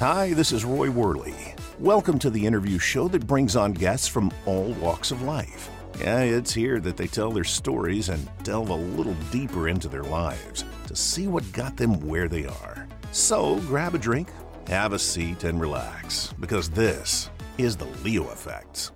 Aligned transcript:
Hi, 0.00 0.34
this 0.34 0.50
is 0.50 0.64
Roy 0.64 0.90
Worley. 0.90 1.54
Welcome 1.78 2.18
to 2.18 2.28
the 2.28 2.44
interview 2.44 2.80
show 2.80 3.06
that 3.08 3.28
brings 3.28 3.54
on 3.54 3.72
guests 3.72 4.08
from 4.08 4.32
all 4.44 4.72
walks 4.72 5.12
of 5.12 5.22
life. 5.22 5.70
Yeah, 6.00 6.22
it's 6.22 6.52
here 6.52 6.80
that 6.80 6.96
they 6.96 7.06
tell 7.06 7.30
their 7.30 7.44
stories 7.44 8.08
and 8.08 8.28
delve 8.42 8.70
a 8.70 8.74
little 8.74 9.14
deeper 9.30 9.68
into 9.68 9.88
their 9.88 10.02
lives 10.02 10.64
to 10.88 10.96
see 10.96 11.28
what 11.28 11.50
got 11.52 11.76
them 11.76 12.00
where 12.08 12.26
they 12.26 12.44
are. 12.44 12.88
So 13.12 13.60
grab 13.68 13.94
a 13.94 13.98
drink, 13.98 14.30
have 14.66 14.94
a 14.94 14.98
seat, 14.98 15.44
and 15.44 15.60
relax 15.60 16.34
because 16.40 16.68
this 16.70 17.30
is 17.56 17.76
the 17.76 17.86
Leo 18.02 18.24
Effect. 18.30 18.90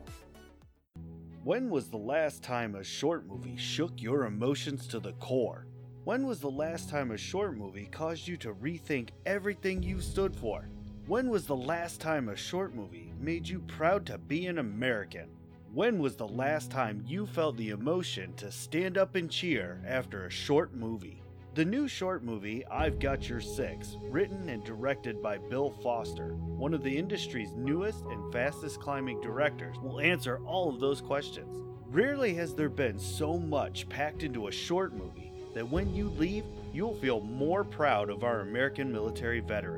When 1.44 1.70
was 1.70 1.90
the 1.90 1.96
last 1.96 2.42
time 2.42 2.74
a 2.74 2.82
short 2.82 3.24
movie 3.24 3.56
shook 3.56 4.02
your 4.02 4.24
emotions 4.24 4.88
to 4.88 4.98
the 4.98 5.12
core? 5.12 5.68
When 6.02 6.26
was 6.26 6.40
the 6.40 6.50
last 6.50 6.90
time 6.90 7.12
a 7.12 7.16
short 7.16 7.56
movie 7.56 7.86
caused 7.86 8.26
you 8.26 8.36
to 8.38 8.52
rethink 8.52 9.10
everything 9.26 9.80
you 9.80 10.00
stood 10.00 10.34
for? 10.34 10.68
When 11.08 11.30
was 11.30 11.46
the 11.46 11.56
last 11.56 12.02
time 12.02 12.28
a 12.28 12.36
short 12.36 12.74
movie 12.74 13.14
made 13.18 13.48
you 13.48 13.60
proud 13.60 14.04
to 14.04 14.18
be 14.18 14.46
an 14.46 14.58
American? 14.58 15.30
When 15.72 15.98
was 15.98 16.16
the 16.16 16.28
last 16.28 16.70
time 16.70 17.02
you 17.06 17.24
felt 17.24 17.56
the 17.56 17.70
emotion 17.70 18.34
to 18.34 18.52
stand 18.52 18.98
up 18.98 19.14
and 19.14 19.30
cheer 19.30 19.80
after 19.86 20.26
a 20.26 20.30
short 20.30 20.74
movie? 20.74 21.22
The 21.54 21.64
new 21.64 21.88
short 21.88 22.22
movie, 22.22 22.62
I've 22.66 22.98
Got 22.98 23.26
Your 23.26 23.40
Six, 23.40 23.96
written 24.02 24.50
and 24.50 24.62
directed 24.64 25.22
by 25.22 25.38
Bill 25.38 25.70
Foster, 25.82 26.34
one 26.34 26.74
of 26.74 26.82
the 26.82 26.94
industry's 26.94 27.52
newest 27.52 28.04
and 28.04 28.30
fastest 28.30 28.78
climbing 28.78 29.22
directors, 29.22 29.78
will 29.78 30.00
answer 30.00 30.42
all 30.44 30.68
of 30.68 30.78
those 30.78 31.00
questions. 31.00 31.64
Rarely 31.86 32.34
has 32.34 32.54
there 32.54 32.68
been 32.68 32.98
so 32.98 33.38
much 33.38 33.88
packed 33.88 34.24
into 34.24 34.48
a 34.48 34.52
short 34.52 34.92
movie 34.92 35.32
that 35.54 35.70
when 35.70 35.94
you 35.94 36.10
leave, 36.10 36.44
you'll 36.74 36.96
feel 36.96 37.22
more 37.22 37.64
proud 37.64 38.10
of 38.10 38.24
our 38.24 38.40
American 38.40 38.92
military 38.92 39.40
veterans. 39.40 39.77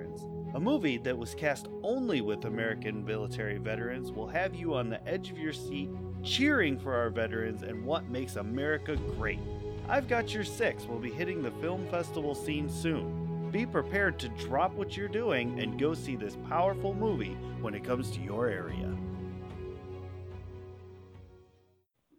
A 0.52 0.58
movie 0.58 0.98
that 0.98 1.16
was 1.16 1.32
cast 1.32 1.68
only 1.84 2.22
with 2.22 2.44
American 2.44 3.04
military 3.04 3.58
veterans 3.58 4.10
will 4.10 4.26
have 4.26 4.52
you 4.52 4.74
on 4.74 4.90
the 4.90 5.06
edge 5.06 5.30
of 5.30 5.38
your 5.38 5.52
seat 5.52 5.88
cheering 6.24 6.76
for 6.76 6.92
our 6.92 7.08
veterans 7.08 7.62
and 7.62 7.84
what 7.84 8.10
makes 8.10 8.34
America 8.34 8.96
great. 9.16 9.38
I've 9.88 10.08
Got 10.08 10.34
Your 10.34 10.42
Six 10.42 10.86
will 10.86 10.98
be 10.98 11.12
hitting 11.12 11.40
the 11.40 11.52
film 11.52 11.86
festival 11.86 12.34
scene 12.34 12.68
soon. 12.68 13.48
Be 13.52 13.64
prepared 13.64 14.18
to 14.18 14.28
drop 14.30 14.74
what 14.74 14.96
you're 14.96 15.06
doing 15.06 15.60
and 15.60 15.78
go 15.78 15.94
see 15.94 16.16
this 16.16 16.36
powerful 16.48 16.94
movie 16.94 17.36
when 17.60 17.74
it 17.74 17.84
comes 17.84 18.10
to 18.10 18.20
your 18.20 18.48
area. 18.48 18.92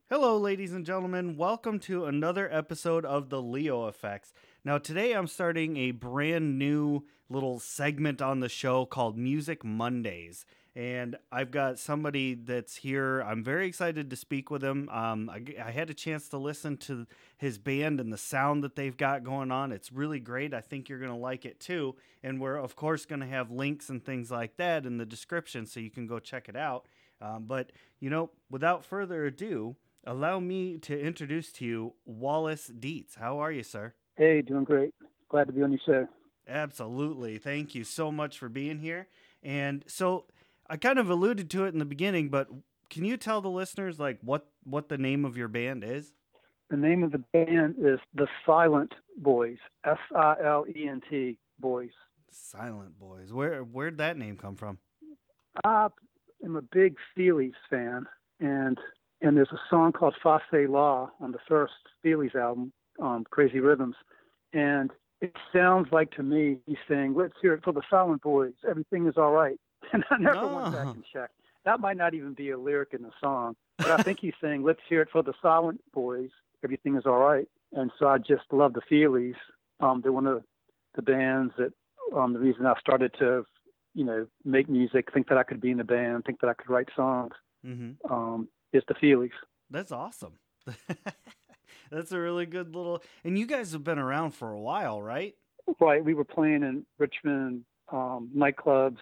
Hello, 0.10 0.38
ladies 0.38 0.72
and 0.72 0.86
gentlemen. 0.86 1.36
Welcome 1.36 1.80
to 1.80 2.06
another 2.06 2.50
episode 2.50 3.04
of 3.06 3.30
the 3.30 3.42
Leo 3.42 3.84
Affects. 3.84 4.34
Now, 4.64 4.78
today 4.78 5.14
I'm 5.14 5.26
starting 5.26 5.76
a 5.78 5.90
brand 5.90 6.60
new 6.60 7.06
little 7.30 7.60
segment 7.60 8.22
on 8.22 8.42
the 8.42 8.50
show 8.50 8.86
called 8.86 9.18
Music 9.18 9.64
Mondays. 9.64 10.46
And 10.76 11.16
I've 11.32 11.50
got 11.50 11.80
somebody 11.80 12.36
that's 12.36 12.76
here. 12.76 13.22
I'm 13.22 13.44
very 13.44 13.66
excited 13.66 14.12
to 14.12 14.16
speak 14.16 14.52
with 14.52 14.64
him. 14.64 14.88
Um, 14.90 15.32
I, 15.32 15.44
I 15.66 15.72
had 15.72 15.90
a 15.90 15.96
chance 15.96 16.30
to 16.30 16.38
listen 16.38 16.78
to 16.78 17.08
his 17.40 17.58
band 17.58 18.00
and 18.00 18.14
the 18.14 18.20
sound 18.20 18.64
that 18.64 18.76
they've 18.76 18.96
got 18.96 19.24
going 19.24 19.52
on. 19.52 19.72
It's 19.72 19.92
really 19.92 20.20
great. 20.20 20.54
I 20.54 20.62
think 20.62 20.88
you're 20.88 21.00
going 21.00 21.12
to 21.12 21.18
like 21.18 21.44
it 21.44 21.60
too. 21.60 21.96
And 22.22 22.40
we're, 22.40 22.58
of 22.58 22.76
course, 22.76 23.06
going 23.08 23.22
to 23.22 23.28
have 23.28 23.50
links 23.50 23.90
and 23.90 24.06
things 24.06 24.30
like 24.30 24.58
that 24.58 24.86
in 24.86 24.98
the 24.98 25.08
description 25.08 25.66
so 25.66 25.80
you 25.80 25.90
can 25.90 26.06
go 26.06 26.20
check 26.20 26.48
it 26.48 26.56
out. 26.56 26.86
Um, 27.20 27.46
but, 27.48 27.72
you 28.00 28.12
know, 28.12 28.30
without 28.52 28.86
further 28.86 29.26
ado, 29.26 29.76
allow 30.06 30.40
me 30.40 30.78
to 30.78 30.98
introduce 30.98 31.52
to 31.54 31.66
you 31.66 31.94
Wallace 32.06 32.68
Dietz. 32.68 33.16
How 33.16 33.40
are 33.40 33.52
you, 33.52 33.64
sir? 33.64 33.96
Hey, 34.18 34.42
doing 34.42 34.64
great. 34.64 34.94
Glad 35.30 35.48
to 35.48 35.54
be 35.54 35.62
on 35.62 35.72
your 35.72 35.80
show. 35.86 36.08
Absolutely. 36.48 37.38
Thank 37.38 37.76
you 37.76 37.84
so 37.84 38.12
much 38.12 38.38
for 38.38 38.50
being 38.50 38.80
here. 38.80 39.08
And 39.44 39.84
so 39.88 40.26
I 40.70 40.78
kind 40.78 41.00
of 41.00 41.10
alluded 41.10 41.50
to 41.52 41.66
it 41.66 41.74
in 41.74 41.80
the 41.80 41.86
beginning, 41.86 42.30
but 42.30 42.50
can 42.90 43.06
you 43.06 43.18
tell 43.18 43.42
the 43.42 43.50
listeners 43.50 44.00
like 44.00 44.20
what 44.22 44.48
what 44.64 44.90
the 44.90 44.98
name 44.98 45.26
of 45.26 45.38
your 45.38 45.48
band 45.48 45.84
is? 45.84 46.14
The 46.70 46.78
name 46.78 47.04
of 47.04 47.12
the 47.12 47.24
band 47.34 47.76
is 47.80 48.00
The 48.14 48.28
Silent 48.46 48.94
Boys. 49.18 49.58
S 49.86 49.98
I 50.16 50.36
L 50.44 50.66
E 50.68 50.88
N 50.88 51.02
T 51.10 51.38
Boys. 51.60 51.92
Silent 52.32 53.00
Boys. 53.00 53.34
Where 53.34 53.62
where'd 53.64 53.98
that 53.98 54.18
name 54.18 54.38
come 54.38 54.56
from? 54.56 54.78
I 55.64 55.88
am 56.44 56.56
a 56.56 56.62
big 56.62 56.96
Feelies 57.18 57.54
fan, 57.70 58.06
and 58.40 58.78
and 59.22 59.38
there's 59.38 59.52
a 59.52 59.60
song 59.70 59.92
called 59.92 60.16
Fa 60.22 60.40
Cé-La 60.52 61.10
on 61.20 61.32
the 61.32 61.40
first 61.48 61.74
Feelies 62.04 62.36
album, 62.36 62.72
um, 63.00 63.26
Crazy 63.30 63.60
Rhythms, 63.60 63.96
and 64.54 64.92
it 65.22 65.36
sounds 65.54 65.88
like 65.92 66.12
to 66.12 66.24
me 66.24 66.58
he's 66.66 66.78
saying, 66.88 67.14
"Let's 67.14 67.34
hear 67.42 67.54
it 67.54 67.64
for 67.64 67.72
the 67.74 67.84
Silent 67.90 68.22
Boys. 68.22 68.54
Everything 68.68 69.08
is 69.08 69.18
all 69.18 69.32
right." 69.32 69.60
And 69.94 70.04
I 70.10 70.18
never 70.18 70.48
Oh. 70.48 70.56
went 70.56 70.72
back 70.74 70.94
and 70.96 71.04
checked. 71.12 71.34
That 71.66 71.80
might 71.80 71.98
not 71.98 72.14
even 72.14 72.34
be 72.34 72.50
a 72.52 72.58
lyric 72.58 72.90
in 72.94 73.02
the 73.04 73.12
song, 73.20 73.56
but 73.78 73.92
I 73.92 73.98
think 74.04 74.20
he's 74.22 74.34
saying, 74.42 74.64
"Let's 74.64 74.80
hear 74.90 75.02
it 75.02 75.10
for 75.12 75.22
the 75.24 75.34
Silent 75.42 75.82
Boys. 75.94 76.30
Everything 76.64 76.96
is 76.98 77.06
all 77.06 77.20
right." 77.20 77.48
And 77.74 77.92
so 78.00 78.08
I 78.08 78.18
just 78.18 78.44
love 78.52 78.74
the 78.74 78.82
Feelies. 78.90 79.36
Um, 79.80 80.02
they're 80.02 80.12
one 80.12 80.28
of 80.28 80.44
the 80.96 81.02
bands 81.02 81.54
that 81.58 81.74
um, 82.16 82.34
the 82.34 82.40
reason 82.40 82.66
I 82.66 82.74
started 82.80 83.14
to, 83.20 83.46
you 83.94 84.04
know, 84.06 84.28
make 84.44 84.70
music, 84.70 85.12
think 85.14 85.28
that 85.30 85.38
I 85.38 85.44
could 85.44 85.62
be 85.62 85.72
in 85.72 85.80
a 85.80 85.84
band, 85.86 86.26
think 86.26 86.40
that 86.42 86.50
I 86.50 86.54
could 86.54 86.70
write 86.70 86.90
songs, 86.96 87.34
Mm-hmm. 87.66 88.12
um, 88.14 88.48
is 88.74 88.84
the 88.88 88.94
Feelies. 88.96 89.32
That's 89.70 89.92
awesome. 89.92 90.34
That's 91.92 92.12
a 92.12 92.20
really 92.20 92.46
good 92.46 92.74
little. 92.76 93.04
And 93.24 93.38
you 93.38 93.46
guys 93.46 93.74
have 93.74 93.84
been 93.84 94.00
around 94.00 94.32
for 94.32 94.52
a 94.52 94.60
while, 94.60 95.02
right? 95.02 95.36
Right. 95.80 96.04
We 96.04 96.14
were 96.14 96.24
playing 96.24 96.64
in 96.64 96.86
Richmond 96.98 97.64
um, 97.92 98.30
nightclubs 98.36 98.98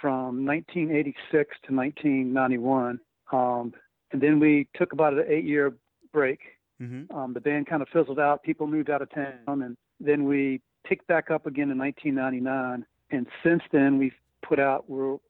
from 0.00 0.44
1986 0.44 1.56
to 1.66 1.74
1991. 1.74 3.00
Um, 3.32 3.72
and 4.12 4.20
then 4.20 4.38
we 4.38 4.68
took 4.74 4.92
about 4.92 5.14
an 5.14 5.24
eight 5.26 5.44
year 5.44 5.74
break. 6.12 6.40
Mm-hmm. 6.80 7.16
Um, 7.16 7.32
the 7.32 7.40
band 7.40 7.66
kind 7.66 7.82
of 7.82 7.88
fizzled 7.88 8.20
out. 8.20 8.42
People 8.42 8.66
moved 8.66 8.90
out 8.90 9.00
of 9.00 9.10
town. 9.10 9.62
And 9.62 9.76
then 9.98 10.24
we 10.24 10.60
picked 10.86 11.06
back 11.06 11.30
up 11.30 11.46
again 11.46 11.70
in 11.70 11.78
1999. 11.78 12.84
And 13.10 13.26
since 13.42 13.62
then, 13.72 13.98
we've 13.98 14.14
put 14.46 14.58
out 14.58 14.84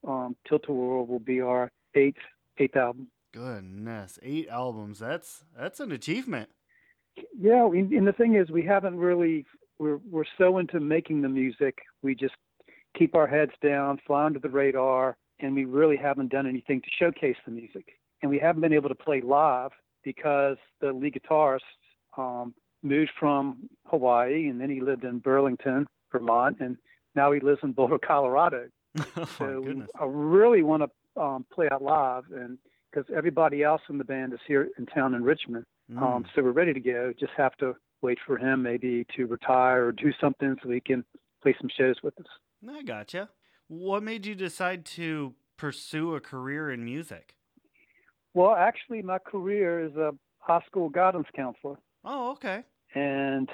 um, 0.07 0.37
Tilt 0.49 0.65
a 0.69 0.73
Whirl 0.73 1.07
will 1.07 1.21
be 1.21 1.41
our 1.41 1.71
eighth, 1.95 2.19
eighth 2.59 2.77
album. 2.77 3.09
Goodness, 3.33 4.19
eight 4.23 4.49
albums. 4.49 5.01
That's 5.01 5.45
that's 5.59 5.81
an 5.81 5.91
achievement. 5.91 6.51
Yeah, 7.39 7.67
and 7.67 8.07
the 8.07 8.13
thing 8.13 8.37
is, 8.37 8.51
we 8.51 8.65
haven't 8.65 8.97
really. 8.97 9.47
We're 9.79 9.99
we're 10.11 10.25
so 10.39 10.59
into 10.59 10.81
making 10.81 11.23
the 11.23 11.29
music. 11.29 11.79
We 12.03 12.15
just 12.15 12.35
keep 12.97 13.15
our 13.15 13.27
heads 13.27 13.53
down, 13.63 14.01
fly 14.07 14.25
under 14.25 14.39
the 14.39 14.49
radar, 14.49 15.17
and 15.41 15.55
we 15.55 15.65
really 15.65 15.97
haven't 15.97 16.31
done 16.31 16.47
anything 16.47 16.81
to 16.81 16.89
showcase 16.99 17.37
the 17.45 17.51
music. 17.51 17.87
And 18.23 18.31
we 18.31 18.39
haven't 18.39 18.63
been 18.63 18.73
able 18.73 18.89
to 18.89 18.95
play 18.95 19.21
live 19.21 19.73
because 20.03 20.57
the 20.81 20.93
lead 20.93 21.15
guitarist 21.15 21.61
um, 22.17 22.55
moved 22.83 23.11
from 23.19 23.69
Hawaii, 23.87 24.49
and 24.49 24.61
then 24.61 24.71
he 24.71 24.81
lived 24.81 25.05
in 25.05 25.19
Burlington, 25.19 25.87
Vermont, 26.13 26.59
and 26.61 26.77
now 27.15 27.33
he 27.33 27.41
lives 27.41 27.61
in 27.63 27.73
Boulder, 27.73 27.99
Colorado. 27.99 28.69
oh 29.17 29.29
So 29.39 29.61
we. 29.61 29.83
I 30.01 30.05
really 30.07 30.63
want 30.63 30.85
to 30.85 31.21
um, 31.21 31.47
play 31.53 31.69
out 31.71 31.83
live, 31.83 32.25
and 32.33 32.59
because 32.91 33.13
everybody 33.15 33.63
else 33.63 33.83
in 33.89 33.99
the 33.99 34.05
band 34.05 34.33
is 34.33 34.41
here 34.47 34.69
in 34.79 34.87
town 34.87 35.15
in 35.15 35.25
Richmond. 35.25 35.65
Mm. 35.91 36.03
Um, 36.03 36.25
so 36.35 36.43
we're 36.43 36.53
ready 36.53 36.73
to 36.73 36.81
go. 36.81 37.13
Just 37.19 37.33
have 37.37 37.57
to 37.59 37.75
wait 38.03 38.19
for 38.27 38.37
him 38.39 38.63
maybe 38.63 39.07
to 39.17 39.27
retire 39.27 39.87
or 39.87 39.93
do 39.93 40.13
something 40.21 40.57
so 40.63 40.71
he 40.71 40.81
can 40.81 41.05
play 41.43 41.55
some 41.61 41.71
shows 41.77 41.97
with 42.03 42.19
us. 42.21 42.27
I 42.69 42.83
gotcha. 42.83 43.29
What 43.69 44.03
made 44.03 44.25
you 44.27 44.35
decide 44.35 44.85
to 44.87 45.35
pursue 45.57 46.15
a 46.15 46.21
career 46.21 46.71
in 46.71 46.85
music? 46.85 47.35
Well, 48.35 48.55
actually, 48.55 49.03
my 49.03 49.19
career 49.19 49.85
is 49.85 49.95
a 49.97 50.13
high 50.39 50.63
school 50.67 50.89
guidance 50.89 51.27
counselor, 51.37 51.77
Oh, 52.05 52.33
okay. 52.33 52.65
and 52.95 53.49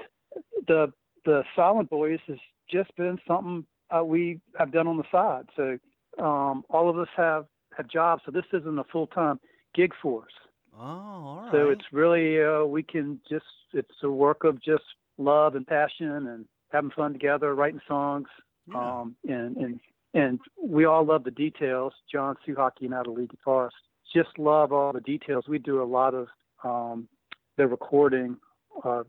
the 0.67 0.93
the 1.25 1.43
Silent 1.55 1.91
Boys 1.91 2.19
has 2.29 2.39
just 2.71 2.95
been 2.97 3.19
something 3.29 3.67
uh, 3.95 4.03
we 4.05 4.41
have 4.59 4.73
done 4.73 4.87
on 4.87 4.97
the 4.97 5.05
side. 5.13 5.45
So 5.55 5.79
um, 6.25 6.65
all 6.71 6.89
of 6.89 6.99
us 6.99 7.09
have 7.17 7.45
have 7.77 7.89
jobs. 7.89 8.23
So 8.25 8.31
this 8.33 8.45
isn't 8.53 8.79
a 8.79 8.85
full 8.85 9.07
time 9.09 9.39
gig 9.75 9.93
for 10.01 10.23
us. 10.23 10.33
Oh, 10.81 10.85
all 10.85 11.41
right. 11.43 11.53
So 11.53 11.69
it's 11.71 11.85
really 11.93 12.43
uh, 12.43 12.65
we 12.65 12.83
can 12.83 13.21
just 13.29 13.45
it's 13.73 14.03
a 14.03 14.11
work 14.11 14.45
of 14.45 14.63
just 14.63 14.85
love 15.19 15.55
and 15.55 15.67
passion 15.67 16.27
and 16.29 16.47
having 16.71 16.91
fun 16.91 17.13
together, 17.13 17.55
writing 17.55 17.81
songs, 17.87 18.29
Yeah. 18.67 19.01
um, 19.01 19.17
and 19.29 19.57
and 19.57 19.81
and 20.15 20.41
we 20.63 20.85
all 20.87 21.05
love 21.05 21.25
the 21.25 21.31
details. 21.31 21.93
John 22.11 22.37
Suhaki 22.47 22.83
and 22.87 22.95
I, 22.95 23.03
the 23.03 23.11
lead 23.11 23.31
guitarist, 23.31 23.71
just 24.15 24.39
love 24.39 24.73
all 24.73 24.93
the 24.93 25.01
details. 25.01 25.45
We 25.49 25.59
do 25.59 25.83
a 25.83 25.85
lot 25.85 26.15
of 26.15 26.29
um, 26.65 27.09
the 27.57 27.67
recording 27.67 28.37
uh, 28.85 29.05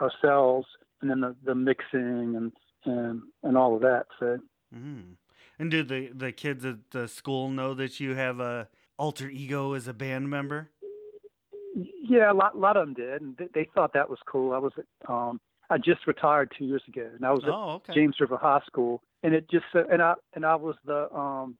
ourselves, 0.00 0.66
and 1.00 1.10
then 1.10 1.20
the, 1.20 1.36
the 1.44 1.54
mixing 1.54 2.34
and 2.36 2.52
and 2.84 3.22
and 3.44 3.56
all 3.56 3.74
of 3.76 3.82
that. 3.82 4.06
So 4.18 4.38
Mm. 4.74 5.16
And 5.58 5.70
do 5.70 5.82
the 5.82 6.10
the 6.14 6.32
kids 6.32 6.64
at 6.64 6.90
the 6.90 7.06
school 7.06 7.50
know 7.50 7.74
that 7.74 8.00
you 8.00 8.14
have 8.14 8.40
a 8.40 8.68
alter 8.98 9.28
ego 9.28 9.74
as 9.74 9.86
a 9.86 9.92
band 9.92 10.30
member? 10.30 10.70
Yeah, 11.74 12.30
a 12.30 12.34
lot, 12.34 12.54
a 12.54 12.58
lot 12.58 12.76
of 12.76 12.86
them 12.86 12.94
did, 12.94 13.22
and 13.22 13.36
they, 13.36 13.48
they 13.54 13.68
thought 13.74 13.92
that 13.94 14.10
was 14.10 14.18
cool. 14.26 14.52
I 14.52 14.58
was, 14.58 14.72
at, 14.76 15.10
um, 15.10 15.40
I 15.70 15.78
just 15.78 16.06
retired 16.06 16.52
two 16.56 16.66
years 16.66 16.82
ago, 16.86 17.08
and 17.14 17.24
I 17.24 17.30
was 17.32 17.44
Oh, 17.46 17.50
at 17.50 17.74
okay. 17.76 17.94
James 17.94 18.16
River 18.20 18.36
High 18.36 18.60
School, 18.66 19.02
and 19.22 19.34
it 19.34 19.50
just 19.50 19.64
uh, 19.74 19.84
and 19.90 20.02
I 20.02 20.14
and 20.34 20.44
I 20.44 20.54
was 20.54 20.76
the 20.84 21.10
um, 21.14 21.56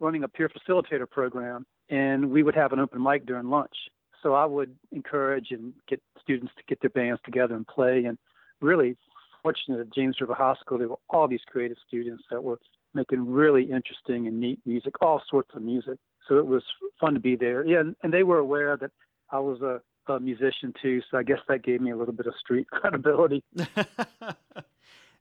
running 0.00 0.24
a 0.24 0.28
peer 0.28 0.48
facilitator 0.50 1.08
program, 1.08 1.64
and 1.88 2.30
we 2.30 2.42
would 2.42 2.56
have 2.56 2.72
an 2.72 2.80
open 2.80 3.02
mic 3.02 3.24
during 3.24 3.48
lunch. 3.50 3.74
So 4.22 4.34
I 4.34 4.44
would 4.46 4.74
encourage 4.92 5.50
and 5.50 5.72
get 5.88 6.00
students 6.20 6.52
to 6.56 6.62
get 6.68 6.80
their 6.80 6.90
bands 6.90 7.20
together 7.24 7.54
and 7.54 7.66
play. 7.66 8.04
And 8.04 8.18
really 8.60 8.96
fortunate 9.42 9.80
at 9.80 9.92
James 9.92 10.16
River 10.20 10.34
High 10.34 10.54
School, 10.60 10.78
there 10.78 10.88
were 10.88 10.98
all 11.10 11.26
these 11.28 11.40
creative 11.46 11.76
students 11.86 12.22
that 12.30 12.42
were 12.42 12.58
making 12.94 13.30
really 13.30 13.64
interesting 13.64 14.26
and 14.26 14.38
neat 14.40 14.60
music, 14.66 14.94
all 15.00 15.22
sorts 15.28 15.50
of 15.54 15.62
music. 15.62 15.98
So 16.28 16.38
it 16.38 16.46
was 16.46 16.62
fun 17.00 17.14
to 17.14 17.20
be 17.20 17.34
there. 17.36 17.66
Yeah, 17.66 17.80
and, 17.80 17.96
and 18.02 18.12
they 18.12 18.22
were 18.22 18.38
aware 18.38 18.76
that 18.76 18.90
I 19.32 19.40
was 19.40 19.60
a, 19.62 19.80
a 20.12 20.20
musician 20.20 20.72
too. 20.80 21.00
So 21.10 21.18
I 21.18 21.24
guess 21.24 21.40
that 21.48 21.64
gave 21.64 21.80
me 21.80 21.90
a 21.90 21.96
little 21.96 22.14
bit 22.14 22.26
of 22.26 22.34
street 22.38 22.68
credibility. 22.70 23.42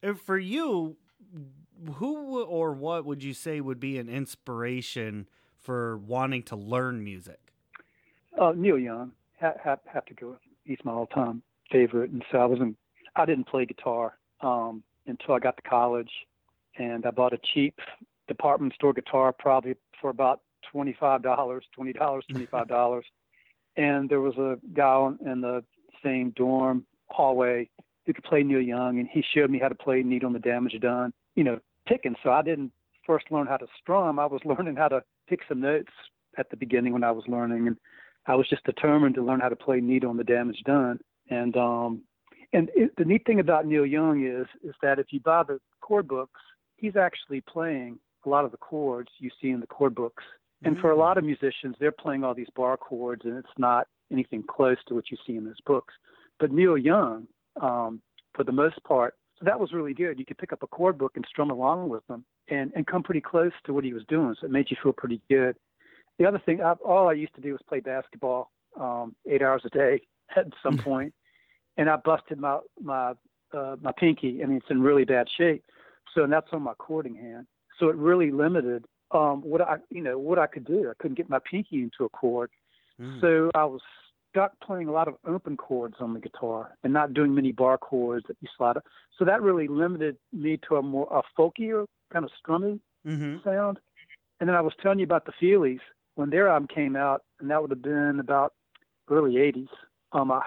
And 0.04 0.20
for 0.20 0.38
you, 0.38 0.98
who 1.96 2.44
or 2.44 2.74
what 2.74 3.06
would 3.06 3.24
you 3.24 3.34
say 3.34 3.62
would 3.62 3.80
be 3.80 3.98
an 3.98 4.10
inspiration 4.10 5.28
for 5.60 5.98
wanting 5.98 6.44
to 6.44 6.56
learn 6.56 7.04
music? 7.04 7.40
Uh, 8.40 8.54
Neil 8.56 8.80
Young, 8.80 9.12
ha- 9.40 9.54
ha- 9.64 9.78
have 9.92 10.06
to 10.06 10.14
go. 10.14 10.38
He's 10.64 10.80
my 10.84 10.92
all-time 10.92 11.44
favorite, 11.72 12.12
and 12.12 12.24
so 12.32 12.40
I 12.40 12.46
wasn't. 12.46 12.78
I 13.16 13.26
didn't 13.26 13.48
play 13.48 13.66
guitar 13.66 14.18
um, 14.42 14.84
until 15.06 15.36
I 15.36 15.40
got 15.40 15.58
to 15.58 15.64
college, 15.64 16.12
and 16.78 17.06
I 17.06 17.12
bought 17.12 17.34
a 17.34 17.40
cheap 17.54 17.78
department 18.28 18.74
store 18.74 18.94
guitar, 18.94 19.34
probably 19.34 19.76
for 20.00 20.10
about 20.10 20.42
twenty-five 20.72 21.22
dollars, 21.22 21.66
twenty 21.76 21.94
dollars, 21.94 22.26
twenty-five 22.32 22.68
dollars. 22.68 23.06
and 23.78 24.10
there 24.10 24.22
was 24.22 24.36
a 24.38 24.58
guy 24.74 25.10
in 25.26 25.42
the 25.42 25.64
same 26.04 26.32
dorm 26.32 26.86
hallway 27.10 27.70
who 28.06 28.14
could 28.14 28.24
play 28.24 28.44
Neil 28.44 28.62
Young, 28.62 29.00
and 29.00 29.08
he 29.12 29.24
showed 29.34 29.50
me 29.50 29.60
how 29.60 29.70
to 29.70 29.76
play 29.76 30.04
"Needle 30.04 30.28
and 30.28 30.36
the 30.36 30.40
Damage 30.40 30.76
Done." 30.82 31.14
You 31.36 31.44
know, 31.44 31.60
picking. 31.88 32.16
So 32.24 32.32
I 32.32 32.42
didn't 32.42 32.72
first 33.06 33.32
learn 33.32 33.48
how 33.48 33.58
to 33.58 33.68
strum. 33.80 34.20
I 34.20 34.26
was 34.26 34.42
learning 34.46 34.76
how 34.76 34.88
to 34.88 35.04
pick 35.28 35.42
some 35.48 35.62
notes 35.62 35.92
at 36.38 36.50
the 36.50 36.58
beginning 36.58 36.94
when 36.94 37.04
I 37.04 37.12
was 37.12 37.24
learning, 37.28 37.68
and 37.68 37.78
I 38.28 38.36
was 38.36 38.48
just 38.50 38.64
determined 38.64 39.16
to 39.16 39.24
learn 39.24 39.40
how 39.40 39.50
to 39.50 39.56
play 39.56 39.82
Needle 39.82 40.12
and 40.12 40.20
the 40.20 40.24
Damage 40.24 40.62
Done. 40.66 41.00
And 41.30 41.56
um, 41.58 42.02
and 42.54 42.70
it, 42.76 42.92
the 42.98 43.06
neat 43.06 43.26
thing 43.26 43.40
about 43.40 43.66
Neil 43.66 43.86
Young 43.86 44.26
is 44.26 44.48
is 44.64 44.76
that 44.82 45.00
if 45.00 45.08
you 45.12 45.20
buy 45.20 45.44
the 45.44 45.60
chord 45.82 46.08
books, 46.08 46.42
he's 46.78 46.96
actually 46.96 47.42
playing 47.42 48.00
a 48.26 48.30
lot 48.30 48.46
of 48.46 48.52
the 48.52 48.58
chords 48.58 49.10
you 49.20 49.30
see 49.42 49.50
in 49.50 49.60
the 49.60 49.68
chord 49.68 49.96
books. 49.96 50.24
And 50.64 50.78
for 50.78 50.92
a 50.92 50.96
lot 50.96 51.18
of 51.18 51.24
musicians, 51.24 51.76
they're 51.80 51.92
playing 51.92 52.24
all 52.24 52.36
these 52.36 52.50
bar 52.56 52.78
chords, 52.78 53.24
and 53.26 53.38
it's 53.38 53.48
not 53.58 53.88
anything 54.12 54.44
close 54.44 54.78
to 54.88 54.94
what 54.94 55.10
you 55.10 55.18
see 55.26 55.36
in 55.36 55.46
those 55.46 55.62
books. 55.66 55.94
But 56.40 56.52
Neil 56.52 56.78
Young, 56.78 57.28
um, 57.60 58.02
for 58.36 58.44
the 58.44 58.52
most 58.52 58.82
part, 58.84 59.16
so 59.40 59.46
that 59.46 59.60
was 59.60 59.74
really 59.74 59.94
good. 59.94 60.20
You 60.20 60.26
could 60.26 60.38
pick 60.38 60.54
up 60.54 60.62
a 60.62 60.68
chord 60.68 60.98
book 61.00 61.14
and 61.16 61.26
strum 61.28 61.50
along 61.50 61.90
with 61.90 62.06
them, 62.08 62.24
and 62.50 62.72
and 62.76 62.86
come 62.86 63.02
pretty 63.02 63.22
close 63.22 63.54
to 63.66 63.74
what 63.74 63.84
he 63.84 63.94
was 63.94 64.04
doing. 64.08 64.36
So 64.40 64.46
it 64.46 64.52
made 64.52 64.70
you 64.70 64.78
feel 64.82 64.94
pretty 64.94 65.20
good. 65.30 65.56
The 66.20 66.28
other 66.28 66.40
thing, 66.46 66.62
I, 66.62 66.74
all 66.74 67.10
I 67.10 67.14
used 67.14 67.34
to 67.36 67.42
do 67.42 67.54
was 67.54 67.62
play 67.68 67.80
basketball 67.80 68.52
um, 68.80 69.16
eight 69.28 69.42
hours 69.42 69.64
a 69.66 69.70
day 69.70 70.02
at 70.36 70.46
some 70.62 70.78
point, 70.78 71.14
and 71.78 71.90
I 71.90 71.96
busted 71.96 72.40
my 72.40 72.60
my 72.80 73.14
uh, 73.52 73.78
my 73.82 73.92
pinky. 73.98 74.44
I 74.44 74.46
mean, 74.46 74.58
it's 74.58 74.70
in 74.70 74.82
really 74.82 75.06
bad 75.06 75.28
shape. 75.36 75.64
So 76.14 76.24
and 76.24 76.32
that's 76.32 76.48
on 76.52 76.62
my 76.62 76.74
chording 76.86 77.16
hand. 77.16 77.48
So 77.80 77.90
it 77.90 77.96
really 77.96 78.30
limited 78.30 78.86
um, 79.14 79.42
what 79.42 79.62
I 79.62 79.78
you 79.90 80.02
know 80.02 80.18
what 80.18 80.40
I 80.40 80.48
could 80.48 80.66
do. 80.66 80.90
I 80.90 80.94
couldn't 81.02 81.18
get 81.18 81.30
my 81.30 81.40
pinky 81.40 81.82
into 81.82 82.06
a 82.06 82.10
chord, 82.10 82.50
Mm. 83.00 83.20
so 83.22 83.50
I 83.56 83.66
was 83.66 83.82
stuck 84.30 84.52
playing 84.62 84.88
a 84.88 84.92
lot 84.92 85.08
of 85.08 85.16
open 85.26 85.58
chords 85.58 85.96
on 86.00 86.14
the 86.14 86.20
guitar 86.20 86.78
and 86.84 86.94
not 86.94 87.14
doing 87.14 87.34
many 87.34 87.52
bar 87.52 87.78
chords 87.78 88.26
that 88.28 88.38
you 88.42 88.48
slide. 88.58 88.78
up. 88.78 88.86
So 89.18 89.26
that 89.26 89.42
really 89.42 89.68
limited 89.68 90.18
me 90.32 90.58
to 90.68 90.76
a 90.76 90.82
more 90.82 91.08
a 91.12 91.22
folkier 91.38 91.86
kind 92.14 92.26
of 92.26 92.32
strummy 92.46 92.80
hmm 93.06 93.38
sound. 93.44 93.80
And 94.40 94.48
then 94.50 94.56
I 94.56 94.62
was 94.62 94.74
telling 94.82 95.00
you 95.00 95.06
about 95.06 95.26
the 95.26 95.34
Feelies 95.42 95.80
when 96.16 96.30
their 96.30 96.48
album 96.48 96.68
came 96.68 96.96
out, 96.96 97.24
and 97.40 97.50
that 97.50 97.62
would 97.62 97.72
have 97.72 97.82
been 97.82 98.20
about 98.20 98.54
early 99.10 99.34
'80s. 99.36 99.70
Um, 100.14 100.32
I, 100.32 100.42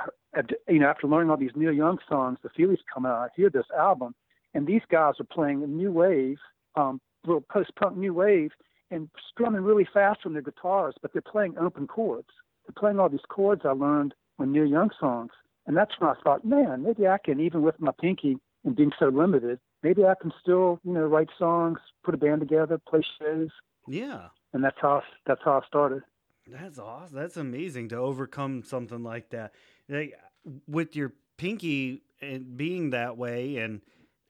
you 0.68 0.78
know, 0.78 0.88
after 0.88 1.06
learning 1.06 1.30
all 1.30 1.36
these 1.36 1.54
Neil 1.56 1.72
Young 1.72 1.98
songs, 2.08 2.38
the 2.42 2.50
Feelies 2.50 2.78
come 2.92 3.06
out. 3.06 3.18
I 3.18 3.28
hear 3.36 3.50
this 3.50 3.66
album, 3.76 4.14
and 4.52 4.66
these 4.66 4.82
guys 4.90 5.14
are 5.20 5.24
playing 5.24 5.62
a 5.62 5.66
new 5.66 5.90
wave, 5.92 6.38
um, 6.76 7.00
little 7.26 7.40
post-punk 7.40 7.96
new 7.96 8.14
wave, 8.14 8.52
and 8.90 9.08
strumming 9.30 9.62
really 9.62 9.86
fast 9.92 10.20
on 10.24 10.32
their 10.34 10.42
guitars, 10.42 10.94
but 11.00 11.12
they're 11.12 11.22
playing 11.22 11.56
open 11.58 11.86
chords. 11.86 12.28
They're 12.66 12.74
playing 12.78 12.98
all 12.98 13.08
these 13.08 13.20
chords 13.28 13.62
I 13.64 13.70
learned 13.70 14.14
on 14.38 14.52
Neil 14.52 14.66
Young 14.66 14.90
songs, 14.98 15.32
and 15.66 15.76
that's 15.76 15.92
when 15.98 16.10
I 16.10 16.14
thought, 16.22 16.44
man, 16.44 16.82
maybe 16.82 17.06
I 17.08 17.18
can, 17.18 17.40
even 17.40 17.62
with 17.62 17.80
my 17.80 17.92
pinky 18.00 18.38
and 18.64 18.76
being 18.76 18.92
so 18.98 19.08
limited, 19.08 19.58
maybe 19.82 20.04
I 20.04 20.14
can 20.20 20.32
still, 20.40 20.80
you 20.84 20.92
know, 20.92 21.06
write 21.06 21.28
songs, 21.38 21.78
put 22.04 22.14
a 22.14 22.18
band 22.18 22.40
together, 22.40 22.78
play 22.88 23.02
shows, 23.18 23.50
Yeah. 23.86 24.28
and 24.52 24.62
that's 24.64 24.78
how 24.80 25.02
that's 25.26 25.42
how 25.44 25.60
I 25.62 25.66
started. 25.66 26.02
That's 26.46 26.78
awesome. 26.78 27.16
That's 27.16 27.36
amazing 27.38 27.88
to 27.88 27.96
overcome 27.96 28.62
something 28.64 29.02
like 29.02 29.30
that. 29.30 29.52
Like 29.88 30.14
with 30.66 30.94
your 30.94 31.12
pinky 31.38 32.02
and 32.20 32.56
being 32.56 32.90
that 32.90 33.16
way 33.16 33.56
and 33.56 33.80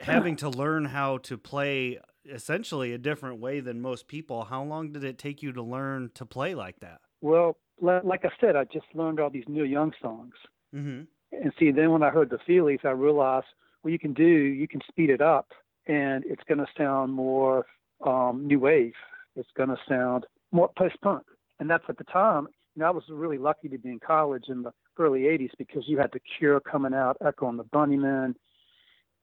having 0.01 0.37
to 0.37 0.49
learn 0.49 0.85
how 0.85 1.19
to 1.19 1.37
play 1.37 1.99
essentially 2.27 2.93
a 2.93 2.99
different 2.99 3.41
way 3.41 3.61
than 3.61 3.81
most 3.81 4.09
people. 4.09 4.45
How 4.45 4.63
long 4.63 4.93
did 4.93 5.05
it 5.05 5.19
take 5.19 5.43
you 5.43 5.53
to 5.53 5.63
learn 5.63 6.11
to 6.15 6.25
play 6.27 6.55
like 6.55 6.81
that? 6.81 7.01
Well, 7.21 7.57
like 7.81 8.25
I 8.25 8.31
said, 8.41 8.57
I 8.57 8.65
just 8.65 8.87
learned 8.95 9.21
all 9.21 9.31
these 9.31 9.45
Neil 9.49 9.67
Young 9.67 9.93
songs, 10.01 10.35
Mm-hmm. 10.75 11.03
and 11.33 11.53
see, 11.59 11.71
then 11.71 11.93
when 11.93 12.03
I 12.03 12.11
heard 12.11 12.31
the 12.31 12.39
Feelies, 12.49 12.85
I 12.85 12.91
realized 12.91 13.47
what 13.83 13.93
you 13.93 13.99
can 13.99 14.13
do, 14.13 14.25
you 14.25 14.67
can 14.67 14.81
speed 14.89 15.09
it 15.09 15.21
up, 15.21 15.53
and 15.87 16.25
it's 16.27 16.43
going 16.49 16.59
to 16.59 16.67
sound 16.77 17.13
more 17.13 17.67
um, 18.05 18.47
new 18.47 18.59
wave. 18.59 18.95
It's 19.37 19.49
going 19.57 19.69
to 19.69 19.77
sound 19.89 20.27
more 20.51 20.71
post-punk, 20.77 21.23
and 21.61 21.71
that's 21.71 21.85
at 21.89 21.99
the 21.99 22.05
time. 22.05 22.49
You 22.75 22.81
know, 22.81 22.87
I 22.87 22.91
was 22.91 23.05
really 23.09 23.39
lucky 23.39 23.69
to 23.69 23.79
be 23.79 23.91
in 23.91 24.01
college 24.01 24.45
in 24.49 24.63
the 24.63 24.73
early 24.99 25.23
'80s 25.23 25.51
because 25.59 25.85
you 25.87 25.99
had 25.99 26.11
The 26.13 26.21
Cure 26.21 26.59
coming 26.61 26.93
out, 26.95 27.17
Echo 27.25 27.49
and 27.49 27.59
the 27.59 27.65
Bunnymen, 27.65 28.35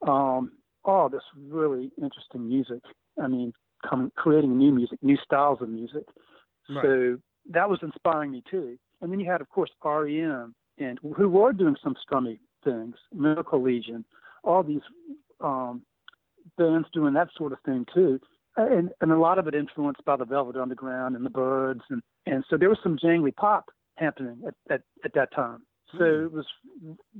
um, 0.06 0.52
all 0.84 1.08
this 1.08 1.22
really 1.36 1.90
interesting 2.00 2.48
music. 2.48 2.82
I 3.22 3.28
mean, 3.28 3.52
coming 3.88 4.10
creating 4.16 4.56
new 4.56 4.72
music, 4.72 4.98
new 5.02 5.16
styles 5.24 5.60
of 5.60 5.68
music. 5.68 6.04
Right. 6.68 6.84
So 6.84 7.18
that 7.50 7.68
was 7.68 7.80
inspiring 7.82 8.30
me 8.32 8.42
too. 8.50 8.78
And 9.00 9.10
then 9.10 9.18
you 9.20 9.30
had, 9.30 9.40
of 9.40 9.48
course, 9.48 9.70
REM, 9.84 10.54
and 10.78 10.98
who 11.16 11.28
were 11.28 11.52
doing 11.52 11.76
some 11.82 11.96
strummy 11.96 12.38
things, 12.64 12.94
Miracle 13.12 13.60
Legion, 13.62 14.04
all 14.44 14.62
these 14.62 14.80
um, 15.40 15.82
bands 16.56 16.88
doing 16.92 17.14
that 17.14 17.28
sort 17.36 17.52
of 17.52 17.58
thing 17.64 17.84
too. 17.92 18.20
And, 18.56 18.90
and 19.00 19.10
a 19.10 19.18
lot 19.18 19.38
of 19.38 19.48
it 19.48 19.54
influenced 19.54 20.04
by 20.04 20.16
the 20.16 20.24
Velvet 20.24 20.56
Underground 20.56 21.16
and 21.16 21.24
the 21.24 21.30
Byrds, 21.30 21.80
and, 21.88 22.02
and 22.26 22.44
so 22.48 22.56
there 22.56 22.68
was 22.68 22.78
some 22.82 22.98
jangly 23.02 23.34
pop 23.34 23.70
happening 23.96 24.42
at, 24.46 24.54
at, 24.70 24.82
at 25.04 25.14
that 25.14 25.32
time. 25.34 25.62
So 25.98 26.04
Hmm. 26.04 26.24
it 26.24 26.32
was 26.32 26.46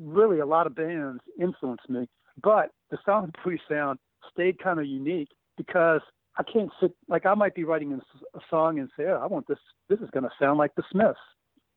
really 0.01 0.39
a 0.41 0.47
lot 0.47 0.67
of 0.67 0.75
bands 0.75 1.23
influenced 1.41 1.89
me, 1.91 2.09
but 2.43 2.71
the 2.91 2.99
Silent 3.05 3.37
Boy 3.45 3.57
sound 3.69 3.99
stayed 4.33 4.59
kind 4.59 4.79
of 4.79 4.87
unique 4.87 5.31
because 5.57 6.01
I 6.37 6.43
can't 6.43 6.71
sit 6.81 6.93
like 7.09 7.27
I 7.27 7.35
might 7.35 7.55
be 7.55 7.65
writing 7.65 7.93
a, 7.93 8.41
song 8.49 8.79
and 8.79 8.89
say, 8.97 9.05
"Oh, 9.05 9.21
I 9.23 9.27
want 9.27 9.47
this. 9.49 9.59
This 9.89 10.01
is 10.01 10.11
going 10.11 10.25
to 10.25 10.31
sound 10.41 10.59
like 10.59 10.75
the 10.75 10.83
Smiths," 10.91 11.19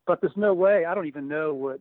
but 0.06 0.20
there's 0.20 0.36
no 0.36 0.54
way. 0.54 0.84
I 0.84 0.94
don't 0.94 1.06
even 1.06 1.28
know 1.28 1.52
what 1.52 1.80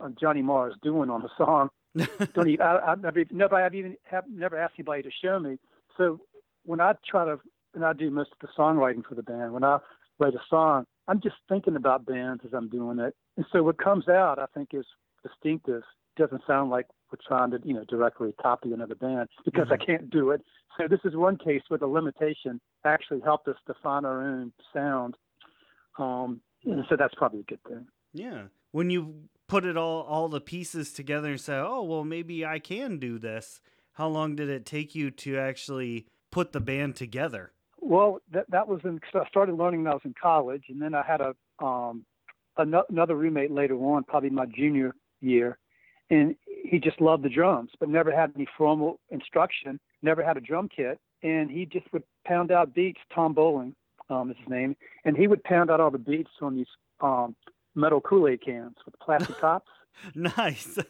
uh, 0.00 0.08
Johnny 0.20 0.42
Marr 0.42 0.68
is 0.68 0.76
doing 0.82 1.10
on 1.10 1.22
the 1.22 1.30
song. 1.38 1.70
Don't 2.34 2.48
even. 2.48 2.66
I, 2.66 2.78
I've 2.78 3.00
never. 3.00 3.24
Nobody. 3.30 3.64
I've 3.64 3.74
even 3.74 3.96
have 4.04 4.24
never 4.28 4.56
asked 4.56 4.74
anybody 4.78 5.02
to 5.02 5.10
show 5.22 5.38
me. 5.38 5.58
So 5.96 6.20
when 6.64 6.80
I 6.80 6.94
try 7.08 7.24
to, 7.24 7.38
when 7.72 7.84
I 7.84 7.92
do 7.92 8.10
most 8.10 8.30
of 8.32 8.38
the 8.40 8.48
songwriting 8.58 9.04
for 9.06 9.14
the 9.14 9.22
band, 9.22 9.52
when 9.52 9.64
I 9.64 9.78
write 10.18 10.34
a 10.34 10.42
song, 10.50 10.84
I'm 11.08 11.20
just 11.20 11.36
thinking 11.48 11.76
about 11.76 12.06
bands 12.06 12.42
as 12.44 12.52
I'm 12.52 12.68
doing 12.68 12.98
it, 12.98 13.14
and 13.36 13.46
so 13.52 13.62
what 13.62 13.78
comes 13.78 14.08
out, 14.08 14.38
I 14.38 14.46
think, 14.52 14.70
is 14.72 14.84
distinctive. 15.22 15.82
Doesn't 16.16 16.42
sound 16.46 16.70
like 16.70 16.86
we're 17.10 17.18
trying 17.26 17.50
to, 17.52 17.58
you 17.64 17.74
know, 17.74 17.84
directly 17.84 18.34
copy 18.40 18.72
another 18.72 18.94
band 18.94 19.28
because 19.44 19.68
I 19.70 19.76
can't 19.76 20.10
do 20.10 20.30
it. 20.30 20.42
So 20.76 20.88
this 20.88 21.00
is 21.04 21.16
one 21.16 21.38
case 21.38 21.62
where 21.68 21.78
the 21.78 21.86
limitation 21.86 22.60
actually 22.84 23.20
helped 23.20 23.48
us 23.48 23.56
define 23.66 24.04
our 24.04 24.22
own 24.22 24.52
sound. 24.72 25.16
Um, 25.98 26.40
and 26.64 26.84
so 26.88 26.96
that's 26.96 27.14
probably 27.14 27.40
a 27.40 27.44
good 27.44 27.62
thing. 27.68 27.86
Yeah. 28.12 28.44
When 28.72 28.90
you 28.90 29.28
put 29.48 29.64
it 29.64 29.76
all 29.76 30.02
all 30.02 30.28
the 30.28 30.40
pieces 30.40 30.92
together 30.92 31.30
and 31.30 31.40
say, 31.40 31.56
"Oh, 31.56 31.82
well 31.82 32.04
maybe 32.04 32.44
I 32.44 32.58
can 32.58 32.98
do 32.98 33.18
this." 33.18 33.60
How 33.92 34.08
long 34.08 34.36
did 34.36 34.50
it 34.50 34.66
take 34.66 34.94
you 34.94 35.10
to 35.10 35.38
actually 35.38 36.06
put 36.30 36.52
the 36.52 36.60
band 36.60 36.96
together? 36.96 37.52
Well, 37.80 38.20
that 38.32 38.50
that 38.50 38.68
was 38.68 38.80
in. 38.84 39.00
I 39.14 39.26
started 39.28 39.56
learning 39.56 39.84
when 39.84 39.92
I 39.92 39.94
was 39.94 40.04
in 40.04 40.14
college, 40.20 40.64
and 40.68 40.82
then 40.82 40.94
I 40.94 41.02
had 41.02 41.20
a 41.20 41.64
um 41.64 42.04
another 42.58 43.14
roommate 43.14 43.50
later 43.50 43.76
on, 43.76 44.04
probably 44.04 44.30
my 44.30 44.46
junior 44.46 44.94
year, 45.20 45.58
and 46.10 46.34
he 46.70 46.78
just 46.78 47.00
loved 47.00 47.22
the 47.22 47.28
drums, 47.28 47.70
but 47.78 47.88
never 47.88 48.14
had 48.14 48.32
any 48.36 48.46
formal 48.56 49.00
instruction. 49.10 49.78
Never 50.02 50.22
had 50.22 50.36
a 50.36 50.40
drum 50.40 50.68
kit, 50.74 50.98
and 51.22 51.50
he 51.50 51.66
just 51.66 51.92
would 51.92 52.02
pound 52.26 52.50
out 52.50 52.74
beats. 52.74 53.00
Tom 53.14 53.32
Bowling, 53.34 53.74
um, 54.10 54.30
is 54.30 54.36
his 54.38 54.48
name, 54.48 54.76
and 55.04 55.16
he 55.16 55.26
would 55.26 55.42
pound 55.44 55.70
out 55.70 55.80
all 55.80 55.90
the 55.90 55.98
beats 55.98 56.30
on 56.40 56.56
these 56.56 56.66
um 57.00 57.34
metal 57.74 58.00
Kool 58.00 58.28
Aid 58.28 58.42
cans 58.44 58.76
with 58.84 58.98
plastic 59.00 59.38
tops. 59.40 59.70
nice. 60.14 60.78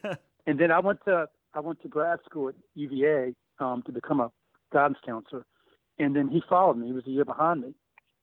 And 0.49 0.61
then 0.61 0.71
I 0.71 0.79
went 0.79 1.01
to 1.07 1.29
I 1.55 1.61
went 1.61 1.83
to 1.83 1.89
grad 1.89 2.21
school 2.25 2.49
at 2.49 2.55
UVA 2.77 3.35
um, 3.59 3.83
to 3.87 3.91
become 3.91 4.21
a 4.21 4.31
guidance 4.73 4.99
counselor, 5.05 5.45
and 5.99 6.15
then 6.15 6.29
he 6.29 6.41
followed 6.49 6.77
me. 6.77 6.87
He 6.87 6.93
was 6.93 7.05
a 7.07 7.11
year 7.11 7.25
behind 7.25 7.63
me, 7.63 7.75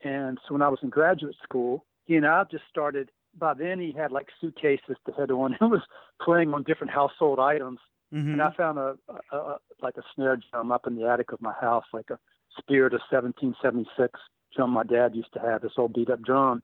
and 0.06 0.38
so 0.48 0.54
when 0.54 0.62
I 0.62 0.70
was 0.70 0.80
in 0.82 0.90
graduate 0.90 1.36
school, 1.44 1.84
he 2.06 2.16
and 2.16 2.26
I 2.26 2.46
just 2.50 2.64
started. 2.70 3.12
By 3.38 3.54
then, 3.54 3.80
he 3.80 3.92
had 3.92 4.12
like 4.12 4.28
suitcases 4.40 4.98
to 5.06 5.12
head 5.14 5.32
on 5.32 5.58
and 5.62 5.72
was 5.72 5.82
playing 6.22 6.54
on 6.54 6.64
different 6.64 6.94
household 6.94 7.40
items. 7.40 7.80
Mm-hmm. 8.14 8.34
And 8.34 8.42
I 8.42 8.52
found 8.52 8.78
a, 8.78 8.96
a, 9.32 9.36
a 9.38 9.58
like 9.82 9.98
a 9.98 10.04
snare 10.14 10.38
drum 10.52 10.72
up 10.72 10.86
in 10.86 10.96
the 10.96 11.08
attic 11.08 11.32
of 11.32 11.42
my 11.42 11.54
house, 11.60 11.86
like 11.94 12.10
a 12.10 12.20
Spirit 12.60 12.94
of 12.94 13.02
1776 13.10 14.20
drum 14.56 14.70
my 14.70 14.84
dad 14.84 15.16
used 15.16 15.34
to 15.34 15.40
have. 15.40 15.62
This 15.64 15.72
old 15.78 15.94
beat 15.94 16.12
up 16.12 16.22
drum. 16.22 16.62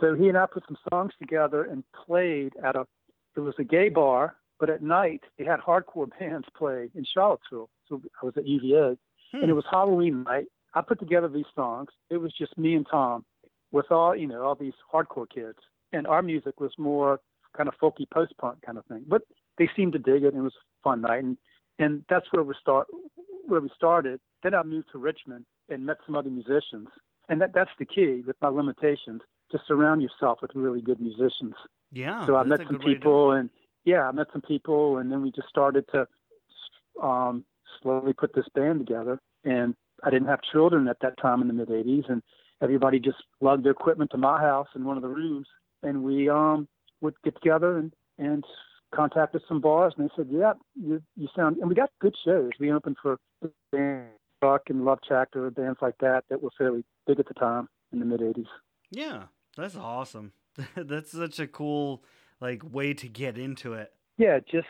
So 0.00 0.14
he 0.14 0.28
and 0.28 0.36
I 0.36 0.44
put 0.44 0.64
some 0.68 0.76
songs 0.90 1.12
together 1.18 1.64
and 1.64 1.82
played 2.06 2.52
at 2.62 2.76
a. 2.76 2.86
It 3.36 3.40
was 3.40 3.54
a 3.58 3.64
gay 3.64 3.88
bar, 3.88 4.36
but 4.60 4.68
at 4.68 4.82
night 4.82 5.22
they 5.38 5.44
had 5.44 5.60
hardcore 5.60 6.10
bands 6.18 6.46
play 6.56 6.90
in 6.94 7.04
Charlottesville. 7.04 7.70
So 7.88 8.02
I 8.22 8.26
was 8.26 8.34
at 8.36 8.46
UVA, 8.46 8.98
Hmm. 9.32 9.42
and 9.42 9.50
it 9.50 9.54
was 9.54 9.64
Halloween 9.70 10.22
night. 10.24 10.46
I 10.74 10.80
put 10.82 10.98
together 10.98 11.28
these 11.28 11.46
songs. 11.54 11.88
It 12.10 12.18
was 12.18 12.32
just 12.32 12.56
me 12.56 12.74
and 12.74 12.86
Tom, 12.90 13.24
with 13.72 13.90
all 13.90 14.14
you 14.16 14.26
know, 14.26 14.42
all 14.42 14.54
these 14.54 14.74
hardcore 14.92 15.28
kids, 15.28 15.58
and 15.92 16.06
our 16.06 16.22
music 16.22 16.60
was 16.60 16.72
more 16.78 17.20
kind 17.56 17.68
of 17.68 17.74
folky 17.80 18.08
post 18.12 18.32
punk 18.38 18.62
kind 18.64 18.78
of 18.78 18.84
thing. 18.86 19.04
But 19.06 19.22
they 19.58 19.68
seemed 19.76 19.92
to 19.94 19.98
dig 19.98 20.22
it, 20.22 20.34
and 20.34 20.38
it 20.38 20.42
was 20.42 20.54
a 20.54 20.82
fun 20.82 21.02
night, 21.02 21.24
and 21.24 21.36
and 21.78 22.04
that's 22.08 22.26
where 22.32 22.42
we 22.42 22.54
start, 22.60 22.88
where 23.46 23.60
we 23.60 23.70
started. 23.74 24.20
Then 24.42 24.54
I 24.54 24.62
moved 24.62 24.88
to 24.92 24.98
Richmond 24.98 25.44
and 25.68 25.86
met 25.86 25.98
some 26.06 26.16
other 26.16 26.30
musicians, 26.30 26.88
and 27.28 27.40
that 27.40 27.52
that's 27.54 27.70
the 27.78 27.84
key 27.84 28.22
with 28.26 28.36
my 28.40 28.48
limitations 28.48 29.22
to 29.50 29.58
surround 29.66 30.02
yourself 30.02 30.38
with 30.42 30.50
really 30.54 30.80
good 30.80 31.00
musicians. 31.00 31.54
Yeah. 31.90 32.26
so 32.26 32.36
I 32.36 32.42
met 32.42 32.58
some 32.58 32.68
good 32.68 32.84
way 32.84 32.92
to- 32.94 32.98
people, 32.98 33.32
and 33.32 33.50
yeah, 33.84 34.06
I 34.08 34.12
met 34.12 34.26
some 34.32 34.42
people, 34.42 34.98
and 34.98 35.10
then 35.10 35.22
we 35.22 35.32
just 35.32 35.48
started 35.48 35.86
to 35.94 36.06
um, 37.02 37.44
slowly 37.82 38.12
put 38.12 38.34
this 38.34 38.46
band 38.54 38.86
together. 38.86 39.20
And 39.44 39.74
I 40.02 40.10
didn't 40.10 40.28
have 40.28 40.40
children 40.52 40.88
at 40.88 40.98
that 41.00 41.16
time 41.18 41.40
in 41.40 41.48
the 41.48 41.54
mid 41.54 41.68
'80s, 41.68 42.10
and 42.10 42.22
everybody 42.62 42.98
just 42.98 43.18
lugged 43.40 43.64
their 43.64 43.72
equipment 43.72 44.10
to 44.10 44.18
my 44.18 44.40
house 44.40 44.68
in 44.74 44.84
one 44.84 44.96
of 44.96 45.02
the 45.02 45.08
rooms, 45.08 45.46
and 45.82 46.02
we 46.02 46.28
um, 46.28 46.68
would 47.00 47.14
get 47.24 47.34
together 47.34 47.78
and 47.78 47.92
and 48.18 48.44
contacted 48.94 49.42
some 49.46 49.60
bars, 49.60 49.94
and 49.96 50.08
they 50.08 50.12
said, 50.16 50.28
"Yeah, 50.30 50.54
you 50.74 51.02
you 51.16 51.28
sound." 51.34 51.58
And 51.58 51.68
we 51.68 51.74
got 51.74 51.90
good 52.00 52.16
shows. 52.24 52.50
We 52.58 52.72
opened 52.72 52.96
for 53.02 53.18
bands, 53.72 54.10
Rock 54.42 54.62
and 54.68 54.84
Love 54.84 54.98
Chapter, 55.06 55.50
bands 55.50 55.78
like 55.82 55.96
that 56.00 56.24
that 56.30 56.42
were 56.42 56.50
fairly 56.56 56.84
big 57.06 57.20
at 57.20 57.28
the 57.28 57.34
time 57.34 57.68
in 57.92 57.98
the 58.00 58.04
mid 58.04 58.20
'80s. 58.20 58.46
Yeah, 58.90 59.24
that's 59.56 59.76
awesome. 59.76 60.32
that's 60.76 61.12
such 61.12 61.38
a 61.38 61.46
cool 61.46 62.02
like 62.40 62.62
way 62.72 62.94
to 62.94 63.08
get 63.08 63.38
into 63.38 63.74
it. 63.74 63.92
Yeah, 64.16 64.38
just 64.50 64.66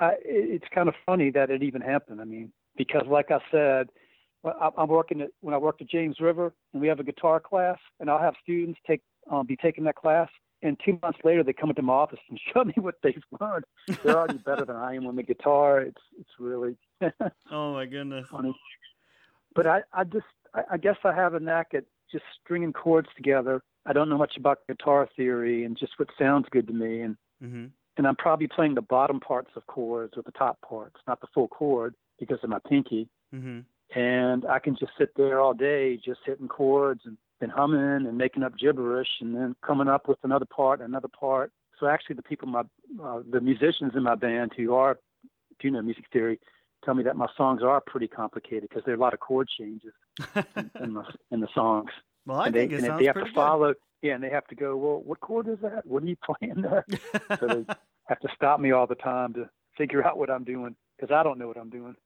I, 0.00 0.12
it's 0.24 0.66
kind 0.74 0.88
of 0.88 0.94
funny 1.06 1.30
that 1.30 1.50
it 1.50 1.62
even 1.62 1.80
happened. 1.82 2.20
I 2.20 2.24
mean, 2.24 2.52
because 2.76 3.04
like 3.08 3.30
I 3.30 3.38
said, 3.50 3.88
I- 4.44 4.70
I'm 4.76 4.88
working 4.88 5.20
at 5.22 5.30
when 5.40 5.54
I 5.54 5.58
worked 5.58 5.80
at 5.82 5.88
James 5.88 6.16
River, 6.20 6.52
and 6.72 6.80
we 6.80 6.88
have 6.88 7.00
a 7.00 7.04
guitar 7.04 7.40
class, 7.40 7.78
and 8.00 8.10
I'll 8.10 8.18
have 8.20 8.34
students 8.42 8.78
take 8.86 9.00
um, 9.30 9.46
be 9.46 9.56
taking 9.56 9.84
that 9.84 9.96
class, 9.96 10.28
and 10.62 10.78
two 10.84 10.98
months 11.02 11.18
later 11.24 11.42
they 11.42 11.52
come 11.52 11.70
into 11.70 11.82
my 11.82 11.92
office 11.94 12.20
and 12.28 12.38
show 12.52 12.64
me 12.64 12.74
what 12.76 12.96
they've 13.02 13.22
learned. 13.40 13.64
They're 14.02 14.18
already 14.18 14.38
better 14.38 14.64
than 14.64 14.76
I 14.76 14.94
am 14.94 15.06
on 15.06 15.16
the 15.16 15.22
guitar. 15.22 15.80
It's 15.80 16.00
it's 16.18 16.30
really 16.38 16.76
Oh 17.50 17.72
my 17.74 17.86
goodness. 17.86 18.26
funny. 18.30 18.54
But 19.54 19.66
I 19.66 19.82
I 19.92 20.04
just 20.04 20.26
I, 20.54 20.62
I 20.72 20.76
guess 20.76 20.96
I 21.04 21.14
have 21.14 21.34
a 21.34 21.40
knack 21.40 21.68
at 21.74 21.84
just 22.10 22.24
stringing 22.42 22.72
chords 22.72 23.08
together. 23.16 23.62
I 23.86 23.92
don't 23.92 24.08
know 24.08 24.18
much 24.18 24.36
about 24.36 24.60
guitar 24.68 25.08
theory 25.16 25.64
and 25.64 25.76
just 25.76 25.92
what 25.98 26.08
sounds 26.18 26.46
good 26.50 26.66
to 26.68 26.72
me, 26.72 27.00
and 27.02 27.16
hmm 27.40 27.66
and 27.98 28.06
I'm 28.06 28.16
probably 28.16 28.46
playing 28.48 28.74
the 28.74 28.82
bottom 28.82 29.20
parts 29.20 29.50
of 29.54 29.66
chords 29.66 30.14
or 30.16 30.22
the 30.22 30.32
top 30.32 30.58
parts, 30.66 30.96
not 31.06 31.20
the 31.20 31.26
full 31.34 31.48
chord 31.48 31.94
because 32.18 32.38
of 32.42 32.48
my 32.48 32.58
pinky. 32.68 33.08
hmm 33.30 33.60
And 33.94 34.46
I 34.46 34.60
can 34.60 34.76
just 34.76 34.92
sit 34.96 35.10
there 35.16 35.40
all 35.40 35.52
day, 35.52 35.98
just 36.02 36.20
hitting 36.24 36.48
chords 36.48 37.02
and, 37.04 37.18
and 37.42 37.52
humming 37.52 38.06
and 38.06 38.16
making 38.16 38.42
up 38.42 38.56
gibberish, 38.56 39.08
and 39.20 39.34
then 39.34 39.54
coming 39.64 39.88
up 39.88 40.08
with 40.08 40.18
another 40.22 40.46
part, 40.46 40.80
another 40.80 41.08
part. 41.08 41.52
So 41.78 41.86
actually, 41.86 42.16
the 42.16 42.22
people, 42.22 42.48
my 42.48 42.62
uh, 43.02 43.20
the 43.28 43.40
musicians 43.40 43.92
in 43.94 44.02
my 44.02 44.14
band 44.14 44.52
who 44.56 44.74
are 44.74 44.98
do 45.58 45.68
you 45.68 45.70
know 45.72 45.82
music 45.82 46.04
theory, 46.12 46.38
tell 46.84 46.94
me 46.94 47.02
that 47.04 47.16
my 47.16 47.28
songs 47.36 47.62
are 47.62 47.80
pretty 47.80 48.08
complicated 48.08 48.68
because 48.68 48.84
there 48.84 48.94
are 48.94 48.96
a 48.96 49.00
lot 49.00 49.14
of 49.14 49.20
chord 49.20 49.48
changes 49.48 49.92
in, 50.80 50.92
my, 50.92 51.04
in 51.30 51.40
the 51.40 51.48
songs. 51.54 51.90
well, 52.26 52.40
I 52.40 52.46
and 52.46 52.54
think 52.54 52.70
they, 52.70 52.76
it 52.76 52.78
and 52.78 52.86
sounds 52.86 53.00
they 53.00 53.06
have 53.06 53.14
pretty 53.14 53.30
to 53.30 53.34
follow. 53.34 53.74
Yeah, 54.02 54.14
and 54.14 54.24
they 54.24 54.30
have 54.30 54.46
to 54.48 54.54
go. 54.54 54.76
Well, 54.76 55.02
what 55.04 55.20
chord 55.20 55.48
is 55.48 55.58
that? 55.62 55.86
What 55.86 56.02
are 56.02 56.06
you 56.06 56.16
playing 56.24 56.62
there? 56.62 56.84
So 57.38 57.46
they 57.46 57.74
have 58.08 58.20
to 58.20 58.28
stop 58.34 58.60
me 58.60 58.72
all 58.72 58.86
the 58.86 58.96
time 58.96 59.32
to 59.34 59.48
figure 59.76 60.04
out 60.04 60.18
what 60.18 60.30
I'm 60.30 60.44
doing 60.44 60.74
because 60.96 61.14
I 61.14 61.22
don't 61.22 61.38
know 61.38 61.46
what 61.46 61.56
I'm 61.56 61.70
doing. 61.70 61.96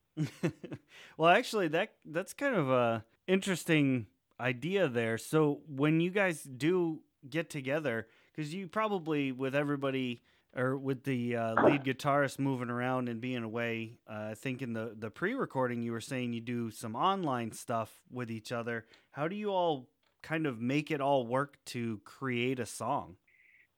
well, 1.16 1.30
actually, 1.30 1.68
that 1.68 1.92
that's 2.04 2.32
kind 2.32 2.54
of 2.54 2.70
a 2.70 3.04
interesting 3.26 4.06
idea 4.40 4.88
there. 4.88 5.18
So 5.18 5.60
when 5.68 6.00
you 6.00 6.10
guys 6.10 6.42
do 6.42 7.00
get 7.28 7.50
together, 7.50 8.06
because 8.34 8.52
you 8.54 8.68
probably 8.68 9.32
with 9.32 9.54
everybody 9.54 10.22
or 10.54 10.76
with 10.76 11.04
the 11.04 11.36
uh, 11.36 11.62
lead 11.64 11.84
guitarist 11.84 12.38
moving 12.38 12.70
around 12.70 13.08
and 13.08 13.20
being 13.20 13.42
away, 13.42 13.98
uh, 14.08 14.28
I 14.30 14.34
think 14.34 14.62
in 14.62 14.72
the 14.72 14.94
the 14.98 15.10
pre-recording 15.10 15.82
you 15.82 15.92
were 15.92 16.00
saying 16.00 16.32
you 16.32 16.40
do 16.40 16.70
some 16.70 16.96
online 16.96 17.52
stuff 17.52 17.92
with 18.10 18.30
each 18.30 18.52
other. 18.52 18.86
How 19.10 19.28
do 19.28 19.36
you 19.36 19.50
all 19.50 19.88
kind 20.22 20.46
of 20.46 20.60
make 20.60 20.90
it 20.90 21.00
all 21.00 21.26
work 21.26 21.58
to 21.66 22.00
create 22.04 22.58
a 22.58 22.66
song? 22.66 23.16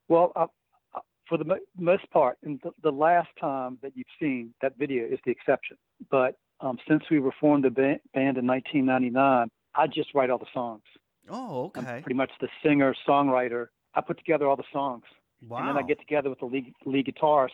Well, 0.08 0.32
uh, 0.34 0.46
uh, 0.94 1.00
for 1.28 1.36
the 1.36 1.44
mo- 1.44 1.58
most 1.76 2.10
part, 2.10 2.38
and 2.42 2.58
the, 2.62 2.70
the 2.82 2.92
last 2.92 3.28
time 3.40 3.78
that 3.82 3.92
you've 3.94 4.06
seen 4.20 4.54
that 4.62 4.78
video 4.78 5.04
is 5.04 5.18
the 5.24 5.30
exception. 5.30 5.76
But 6.10 6.36
um, 6.60 6.78
since 6.88 7.02
we 7.10 7.18
reformed 7.18 7.64
the 7.64 7.70
ba- 7.70 8.00
band 8.14 8.38
in 8.38 8.46
1999, 8.46 9.50
I 9.78 9.86
just 9.86 10.14
write 10.14 10.30
all 10.30 10.38
the 10.38 10.46
songs. 10.52 10.82
Oh, 11.30 11.70
I'm 11.74 11.84
okay. 11.84 12.00
pretty 12.02 12.16
much 12.16 12.30
the 12.40 12.48
singer 12.62 12.94
songwriter. 13.06 13.68
I 13.94 14.00
put 14.00 14.18
together 14.18 14.46
all 14.48 14.56
the 14.56 14.64
songs. 14.72 15.04
Wow. 15.46 15.58
and 15.58 15.68
then 15.68 15.76
I 15.76 15.86
get 15.86 16.00
together 16.00 16.28
with 16.30 16.40
the 16.40 16.46
lead, 16.46 16.74
lead 16.84 17.06
guitarist, 17.06 17.50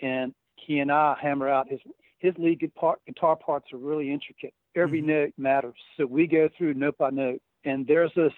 and 0.00 0.32
he 0.54 0.78
and 0.78 0.92
I 0.92 1.16
hammer 1.20 1.48
out 1.48 1.68
his 1.68 1.80
his 2.20 2.32
lead 2.38 2.60
guitar, 2.60 2.96
guitar 3.08 3.34
parts 3.34 3.72
are 3.72 3.76
really 3.76 4.12
intricate. 4.12 4.54
Every 4.76 5.02
Mhm. 5.02 5.06
note 5.06 5.32
matters, 5.36 5.74
so 5.96 6.06
we 6.06 6.28
go 6.28 6.48
through 6.56 6.74
note 6.74 6.96
by 6.96 7.10
note. 7.10 7.42
And 7.64 7.88
there's 7.88 8.14
this 8.14 8.32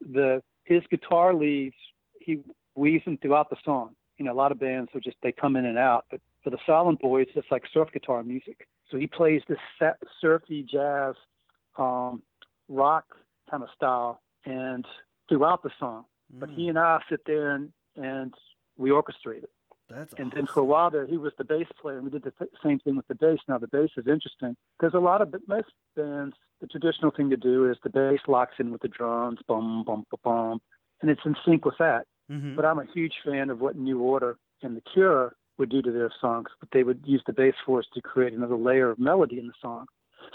the 0.00 0.42
his 0.64 0.82
guitar 0.90 1.34
leads 1.34 1.76
he 2.20 2.40
weaves 2.74 3.04
them 3.04 3.18
throughout 3.18 3.50
the 3.50 3.56
song. 3.64 3.94
You 4.16 4.24
know, 4.24 4.32
a 4.32 4.40
lot 4.42 4.50
of 4.50 4.58
bands 4.58 4.90
are 4.94 5.00
just 5.00 5.18
they 5.22 5.32
come 5.32 5.54
in 5.56 5.66
and 5.66 5.76
out, 5.76 6.06
but 6.10 6.20
for 6.42 6.48
the 6.48 6.58
Silent 6.64 7.00
Boys, 7.00 7.26
it's 7.34 7.50
like 7.50 7.64
surf 7.72 7.90
guitar 7.92 8.22
music. 8.22 8.66
So 8.90 8.96
he 8.96 9.06
plays 9.06 9.42
this 9.46 9.58
surfy 10.22 10.62
jazz, 10.62 11.16
um, 11.76 12.22
rock 12.68 13.04
kind 13.50 13.62
of 13.62 13.68
style, 13.74 14.20
and 14.44 14.86
throughout 15.28 15.62
the 15.62 15.70
song 15.78 16.04
but 16.34 16.48
Mm, 16.48 16.54
he 16.54 16.68
and 16.68 16.78
I 16.78 16.98
sit 17.10 17.20
there 17.26 17.50
and 17.50 17.72
and 17.96 18.32
we 18.78 18.88
orchestrate 18.90 19.42
it. 19.42 19.50
that's 19.90 20.14
And 20.14 20.32
then 20.32 20.46
for 20.46 20.60
a 20.60 20.64
while 20.64 20.90
there, 20.90 21.06
he 21.06 21.18
was 21.18 21.34
the 21.36 21.44
bass 21.44 21.66
player, 21.80 21.96
and 21.96 22.04
we 22.06 22.10
did 22.10 22.22
the 22.22 22.30
th- 22.30 22.50
same 22.64 22.78
thing 22.78 22.96
with 22.96 23.06
the 23.08 23.14
bass. 23.14 23.38
Now 23.48 23.58
the 23.58 23.68
bass 23.68 23.90
is 23.98 24.06
interesting 24.06 24.56
because 24.78 24.94
a 24.94 24.98
lot 24.98 25.20
of 25.20 25.34
most 25.46 25.68
bands, 25.94 26.34
the 26.62 26.66
traditional 26.68 27.10
thing 27.10 27.28
to 27.28 27.36
do 27.36 27.68
is 27.70 27.76
the 27.82 27.90
bass 27.90 28.20
locks 28.26 28.54
in 28.58 28.70
with 28.72 28.80
the 28.80 28.88
drums, 28.88 29.40
bum 29.46 29.84
bum 29.84 30.06
bum 30.10 30.20
bum, 30.24 30.62
and 31.02 31.10
it's 31.10 31.20
in 31.26 31.36
sync 31.44 31.66
with 31.66 31.76
that. 31.78 32.06
Mhm. 32.30 32.56
But 32.56 32.64
I'm 32.64 32.78
a 32.78 32.86
huge 32.86 33.16
fan 33.22 33.50
of 33.50 33.60
what 33.60 33.76
New 33.76 34.00
Order 34.00 34.38
and 34.62 34.74
The 34.74 34.80
Cure 34.80 35.36
would 35.58 35.68
do 35.68 35.82
to 35.82 35.92
their 35.92 36.10
songs. 36.18 36.48
But 36.60 36.70
they 36.72 36.82
would 36.82 37.06
use 37.06 37.22
the 37.26 37.34
bass 37.34 37.54
force 37.66 37.86
to 37.92 38.00
create 38.00 38.32
another 38.32 38.56
layer 38.56 38.88
of 38.90 38.98
melody 38.98 39.38
in 39.38 39.48
the 39.48 39.54
song. 39.60 39.86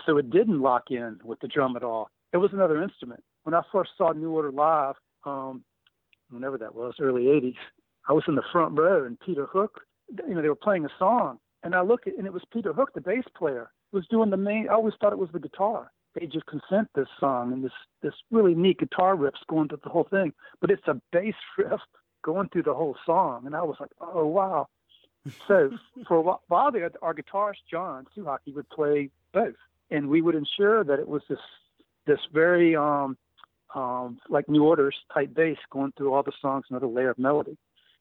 So 0.06 0.18
it 0.18 0.30
didn't 0.30 0.62
lock 0.62 0.92
in 0.92 1.20
with 1.24 1.40
the 1.40 1.48
drum 1.48 1.76
at 1.76 1.84
all. 1.84 2.12
It 2.34 2.38
was 2.38 2.52
another 2.54 2.82
instrument. 2.82 3.24
When 3.44 3.54
I 3.54 3.62
first 3.72 3.92
saw 3.98 4.12
New 4.12 4.32
Order 4.32 4.52
live, 4.52 4.96
um, 5.26 5.64
whenever 6.30 6.58
that 6.58 6.76
was, 6.76 6.96
early 7.00 7.24
'80s, 7.24 7.56
I 8.08 8.14
was 8.14 8.24
in 8.28 8.36
the 8.36 8.44
front 8.52 8.78
row, 8.78 9.06
and 9.06 9.20
Peter 9.20 9.46
Hook, 9.46 9.82
you 10.28 10.36
know, 10.36 10.42
they 10.42 10.50
were 10.50 10.56
playing 10.56 10.86
a 10.86 10.90
song, 11.00 11.40
and 11.64 11.76
I 11.76 11.82
look 11.82 12.08
at, 12.08 12.18
and 12.18 12.26
it 12.26 12.34
was 12.34 12.44
Peter 12.52 12.74
Hook, 12.74 12.94
the 12.94 13.02
bass 13.02 13.24
player, 13.38 13.72
was 13.92 14.08
doing 14.08 14.30
the 14.30 14.38
main. 14.38 14.68
I 14.70 14.74
always 14.74 14.94
thought 15.00 15.14
it 15.14 15.20
was 15.20 15.30
the 15.32 15.40
guitar. 15.40 15.92
They 16.14 16.26
just 16.26 16.46
consent 16.48 16.90
this 16.96 17.08
song 17.20 17.54
and 17.54 17.64
this 17.64 17.72
this 18.02 18.14
really 18.32 18.56
neat 18.56 18.80
guitar 18.80 19.16
riffs 19.16 19.46
going 19.48 19.70
through 19.70 19.82
the 19.84 19.90
whole 19.90 20.08
thing, 20.10 20.34
but 20.62 20.72
it's 20.72 20.88
a 20.88 21.00
bass 21.12 21.36
riff 21.58 21.80
going 22.24 22.50
through 22.50 22.64
the 22.64 22.74
whole 22.74 22.98
song, 23.06 23.46
and 23.46 23.56
I 23.56 23.62
was 23.62 23.78
like, 23.80 23.92
oh 24.02 24.26
wow. 24.26 24.68
So 25.48 25.72
for 26.08 26.18
a 26.18 26.22
while, 26.22 26.42
while 26.48 26.72
there, 26.72 26.90
our 27.02 27.14
guitarist 27.14 27.68
John 27.70 28.08
Suhaki 28.16 28.56
would 28.56 28.70
play 28.70 29.10
both, 29.34 29.56
and 29.92 30.10
we 30.10 30.22
would 30.22 30.36
ensure 30.36 30.84
that 30.84 31.00
it 31.00 31.08
was 31.08 31.22
this 31.30 31.40
this 32.08 32.20
very 32.34 32.76
um, 32.76 33.18
um, 33.76 34.18
like 34.30 34.48
New 34.50 34.64
Order's 34.64 34.96
type 35.14 35.34
bass 35.36 35.58
going 35.72 35.92
through 35.98 36.14
all 36.14 36.24
the 36.24 36.32
songs, 36.42 36.66
another 36.70 36.88
layer 36.88 37.12
of 37.12 37.20
melody. 37.20 37.58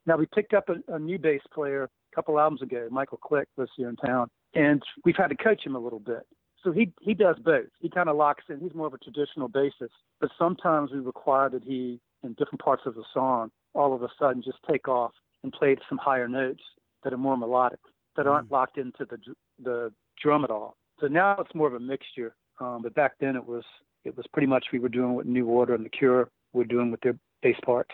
Now 0.06 0.16
we 0.16 0.26
picked 0.26 0.54
up 0.54 0.68
a, 0.68 0.94
a 0.94 0.98
new 0.98 1.18
bass 1.18 1.42
player 1.52 1.84
a 1.84 2.14
couple 2.14 2.38
albums 2.38 2.62
ago. 2.62 2.88
Michael 2.90 3.18
Click 3.18 3.48
was 3.56 3.68
here 3.76 3.88
in 3.88 3.96
town, 3.96 4.28
and 4.54 4.80
we've 5.04 5.16
had 5.16 5.28
to 5.28 5.36
coach 5.36 5.66
him 5.66 5.74
a 5.76 5.78
little 5.80 5.98
bit. 5.98 6.26
So 6.62 6.72
he 6.72 6.92
he 7.00 7.14
does 7.14 7.36
both. 7.44 7.66
He 7.80 7.88
kind 7.90 8.08
of 8.08 8.16
locks 8.16 8.44
in. 8.48 8.60
He's 8.60 8.74
more 8.74 8.86
of 8.86 8.94
a 8.94 8.98
traditional 8.98 9.48
bassist, 9.48 9.90
but 10.20 10.30
sometimes 10.38 10.90
we 10.92 10.98
require 11.00 11.48
that 11.50 11.62
he, 11.64 12.00
in 12.24 12.32
different 12.34 12.60
parts 12.62 12.82
of 12.86 12.94
the 12.94 13.04
song, 13.12 13.50
all 13.74 13.92
of 13.94 14.02
a 14.02 14.08
sudden 14.18 14.42
just 14.42 14.58
take 14.70 14.88
off 14.88 15.12
and 15.42 15.52
play 15.52 15.76
some 15.88 15.98
higher 15.98 16.28
notes 16.28 16.62
that 17.04 17.12
are 17.12 17.18
more 17.18 17.36
melodic. 17.36 17.80
that 18.16 18.26
aren't 18.26 18.48
Mm. 18.48 18.52
locked 18.52 18.78
into 18.78 19.04
the 19.04 19.18
the 19.62 19.92
drum 20.22 20.42
at 20.42 20.50
all. 20.50 20.74
So 21.00 21.06
now 21.06 21.36
it's 21.38 21.54
more 21.54 21.68
of 21.68 21.74
a 21.74 21.80
mixture. 21.80 22.34
Um, 22.58 22.80
but 22.82 22.94
back 22.94 23.12
then 23.20 23.36
it 23.36 23.44
was 23.46 23.64
it 24.06 24.16
was 24.16 24.26
pretty 24.32 24.46
much 24.46 24.66
we 24.72 24.78
were 24.78 24.88
doing 24.88 25.14
what 25.14 25.26
New 25.26 25.46
Order 25.46 25.74
and 25.74 25.84
The 25.84 25.90
Cure 25.90 26.30
were 26.52 26.64
doing 26.64 26.90
with 26.90 27.00
their 27.00 27.18
bass 27.42 27.56
parts. 27.64 27.90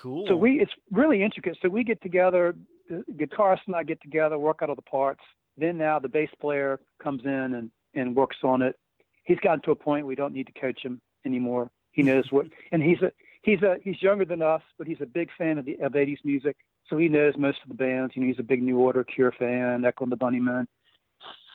Cool. 0.00 0.26
So 0.26 0.36
we 0.36 0.60
it's 0.60 0.72
really 0.90 1.22
intricate. 1.22 1.58
So 1.62 1.68
we 1.68 1.84
get 1.84 2.00
together, 2.02 2.54
the 2.88 3.04
guitarist 3.12 3.60
and 3.66 3.76
I 3.76 3.82
get 3.82 4.00
together, 4.00 4.38
work 4.38 4.60
out 4.62 4.70
all 4.70 4.74
the 4.74 4.82
parts. 4.82 5.20
Then 5.56 5.76
now 5.76 5.98
the 5.98 6.08
bass 6.08 6.30
player 6.40 6.80
comes 7.02 7.22
in 7.24 7.30
and 7.54 7.70
and 7.94 8.16
works 8.16 8.38
on 8.42 8.62
it. 8.62 8.76
He's 9.24 9.38
gotten 9.38 9.60
to 9.62 9.70
a 9.70 9.76
point 9.76 10.06
we 10.06 10.14
don't 10.14 10.34
need 10.34 10.46
to 10.46 10.60
coach 10.60 10.80
him 10.82 11.00
anymore. 11.24 11.70
He 11.92 12.02
knows 12.08 12.24
what, 12.30 12.46
and 12.72 12.82
he's 12.82 13.02
a 13.02 13.12
he's 13.42 13.62
a 13.62 13.76
he's 13.82 14.02
younger 14.02 14.24
than 14.24 14.42
us, 14.42 14.62
but 14.78 14.86
he's 14.86 15.00
a 15.00 15.06
big 15.06 15.28
fan 15.36 15.58
of 15.58 15.66
the 15.66 15.76
of 15.80 15.92
80s 15.92 16.24
music. 16.24 16.56
So 16.88 16.96
he 16.96 17.08
knows 17.08 17.34
most 17.36 17.58
of 17.62 17.68
the 17.68 17.74
bands. 17.74 18.14
You 18.16 18.22
know, 18.22 18.28
he's 18.28 18.40
a 18.40 18.42
big 18.42 18.62
New 18.62 18.78
Order, 18.78 19.04
Cure 19.04 19.32
fan, 19.38 19.84
Echo 19.84 20.04
and 20.04 20.12
the 20.12 20.16
Bunnymen. 20.16 20.66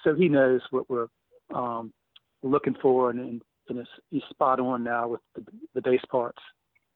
So 0.03 0.15
he 0.15 0.29
knows 0.29 0.61
what 0.71 0.89
we're 0.89 1.07
um, 1.53 1.91
looking 2.43 2.75
for, 2.81 3.09
and, 3.09 3.19
and, 3.19 3.41
and 3.69 3.79
is, 3.79 3.87
he's 4.09 4.23
spot 4.29 4.59
on 4.59 4.83
now 4.83 5.07
with 5.07 5.21
the, 5.35 5.43
the 5.73 5.81
bass 5.81 6.01
parts. 6.09 6.41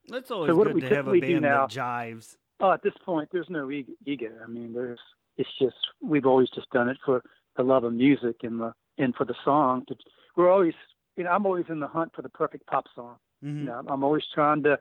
That's 0.08 0.32
always 0.32 0.54
what 0.54 0.66
do 0.68 0.74
good 0.74 0.84
we 0.84 0.90
to 0.90 0.96
have 0.96 1.08
a 1.08 1.20
band 1.20 1.42
now? 1.42 1.68
that 1.68 1.76
jives. 1.76 2.36
Oh, 2.60 2.72
at 2.72 2.84
this 2.84 2.94
point, 3.06 3.30
there's 3.32 3.50
no 3.50 3.70
ego. 3.72 4.30
I 4.44 4.48
mean, 4.48 4.74
there's 4.74 5.00
it's 5.38 5.50
just 5.60 5.76
we've 6.02 6.26
always 6.26 6.50
just 6.50 6.70
done 6.72 6.90
it 6.90 6.98
for 7.06 7.24
the 7.56 7.64
love 7.64 7.84
of 7.84 7.94
music 7.94 8.38
and 8.44 8.60
the 8.60 8.74
and 8.98 9.16
for 9.16 9.26
the 9.26 9.36
song. 9.44 9.86
We're 10.36 10.52
always, 10.52 10.74
you 11.18 11.24
know, 11.24 11.32
I'm 11.32 11.46
always 11.46 11.66
in 11.70 11.80
the 11.80 11.88
hunt 11.88 12.12
for 12.16 12.22
the 12.22 12.30
perfect 12.30 12.68
pop 12.68 12.86
song. 12.96 13.16
Mhm. 13.44 13.60
You 13.60 13.66
know, 13.66 13.84
I'm 13.88 14.04
always 14.04 14.24
trying 14.34 14.64
to 14.64 14.80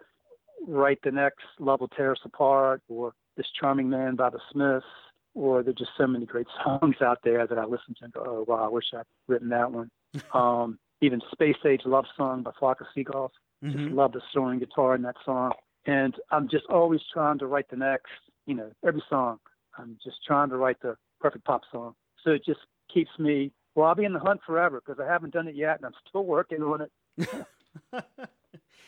write 0.66 1.00
the 1.02 1.11
next 1.11 1.44
"Love 1.59 1.80
Will 1.80 1.88
Tear 1.88 2.12
Us 2.12 2.18
Apart" 2.25 2.82
or 2.88 3.12
"This 3.37 3.47
Charming 3.59 3.88
Man" 3.88 4.16
by 4.16 4.30
the 4.30 4.40
Smiths. 4.52 4.87
Or 5.35 5.62
there's 5.62 5.76
just 5.76 5.92
so 5.97 6.09
many 6.09 6.26
great 6.26 6.49
songs 6.64 6.97
out 7.00 7.18
there 7.23 7.47
that 7.47 7.56
I 7.59 7.64
listen 7.64 7.94
to 7.99 8.04
and 8.04 8.12
go, 8.12 8.25
"Oh 8.26 8.44
wow, 8.49 8.64
I 8.64 8.68
wish 8.68 8.87
I'd 8.92 9.04
written 9.28 9.49
that 9.50 9.70
one." 9.70 9.90
um, 10.35 10.78
even 11.00 11.21
"Space 11.33 11.57
Age 11.64 11.83
Love 11.85 12.07
Song" 12.16 12.42
by 12.42 12.52
Flock 12.59 12.80
of 12.80 12.87
Seagulls 12.95 13.33
just 13.62 13.85
Mhm. 13.85 13.95
love 13.95 14.12
the 14.12 14.23
soaring 14.33 14.59
guitar 14.59 14.95
in 14.95 15.02
that 15.02 15.16
song. 15.25 15.52
And 15.87 16.19
I'm 16.30 16.49
just 16.49 16.66
always 16.66 17.02
trying 17.12 17.38
to 17.38 17.47
write 17.47 17.69
the 17.69 17.76
next, 17.76 18.12
you 18.47 18.54
know, 18.54 18.73
every 18.83 19.02
song. 19.09 19.38
I'm 19.76 19.99
just 20.02 20.25
trying 20.25 20.49
to 20.50 20.57
write 20.57 20.80
the 20.80 20.97
perfect 21.21 21.45
pop 21.45 21.62
song. 21.71 21.95
So 22.23 22.30
it 22.30 22.45
just 22.45 22.61
keeps 22.92 23.11
me, 23.19 23.52
well, 23.75 23.87
I'll 23.87 23.95
be 23.95 24.04
in 24.04 24.12
the 24.12 24.19
hunt 24.19 24.42
forever 24.47 24.80
because 24.85 25.00
I 25.00 25.07
haven't 25.07 25.33
done 25.33 25.49
it 25.49 25.54
yet 25.54 25.76
and 25.76 25.87
I'm 25.87 25.95
still 26.09 26.25
working 26.25 26.62
on 26.62 26.83
it. 26.83 26.92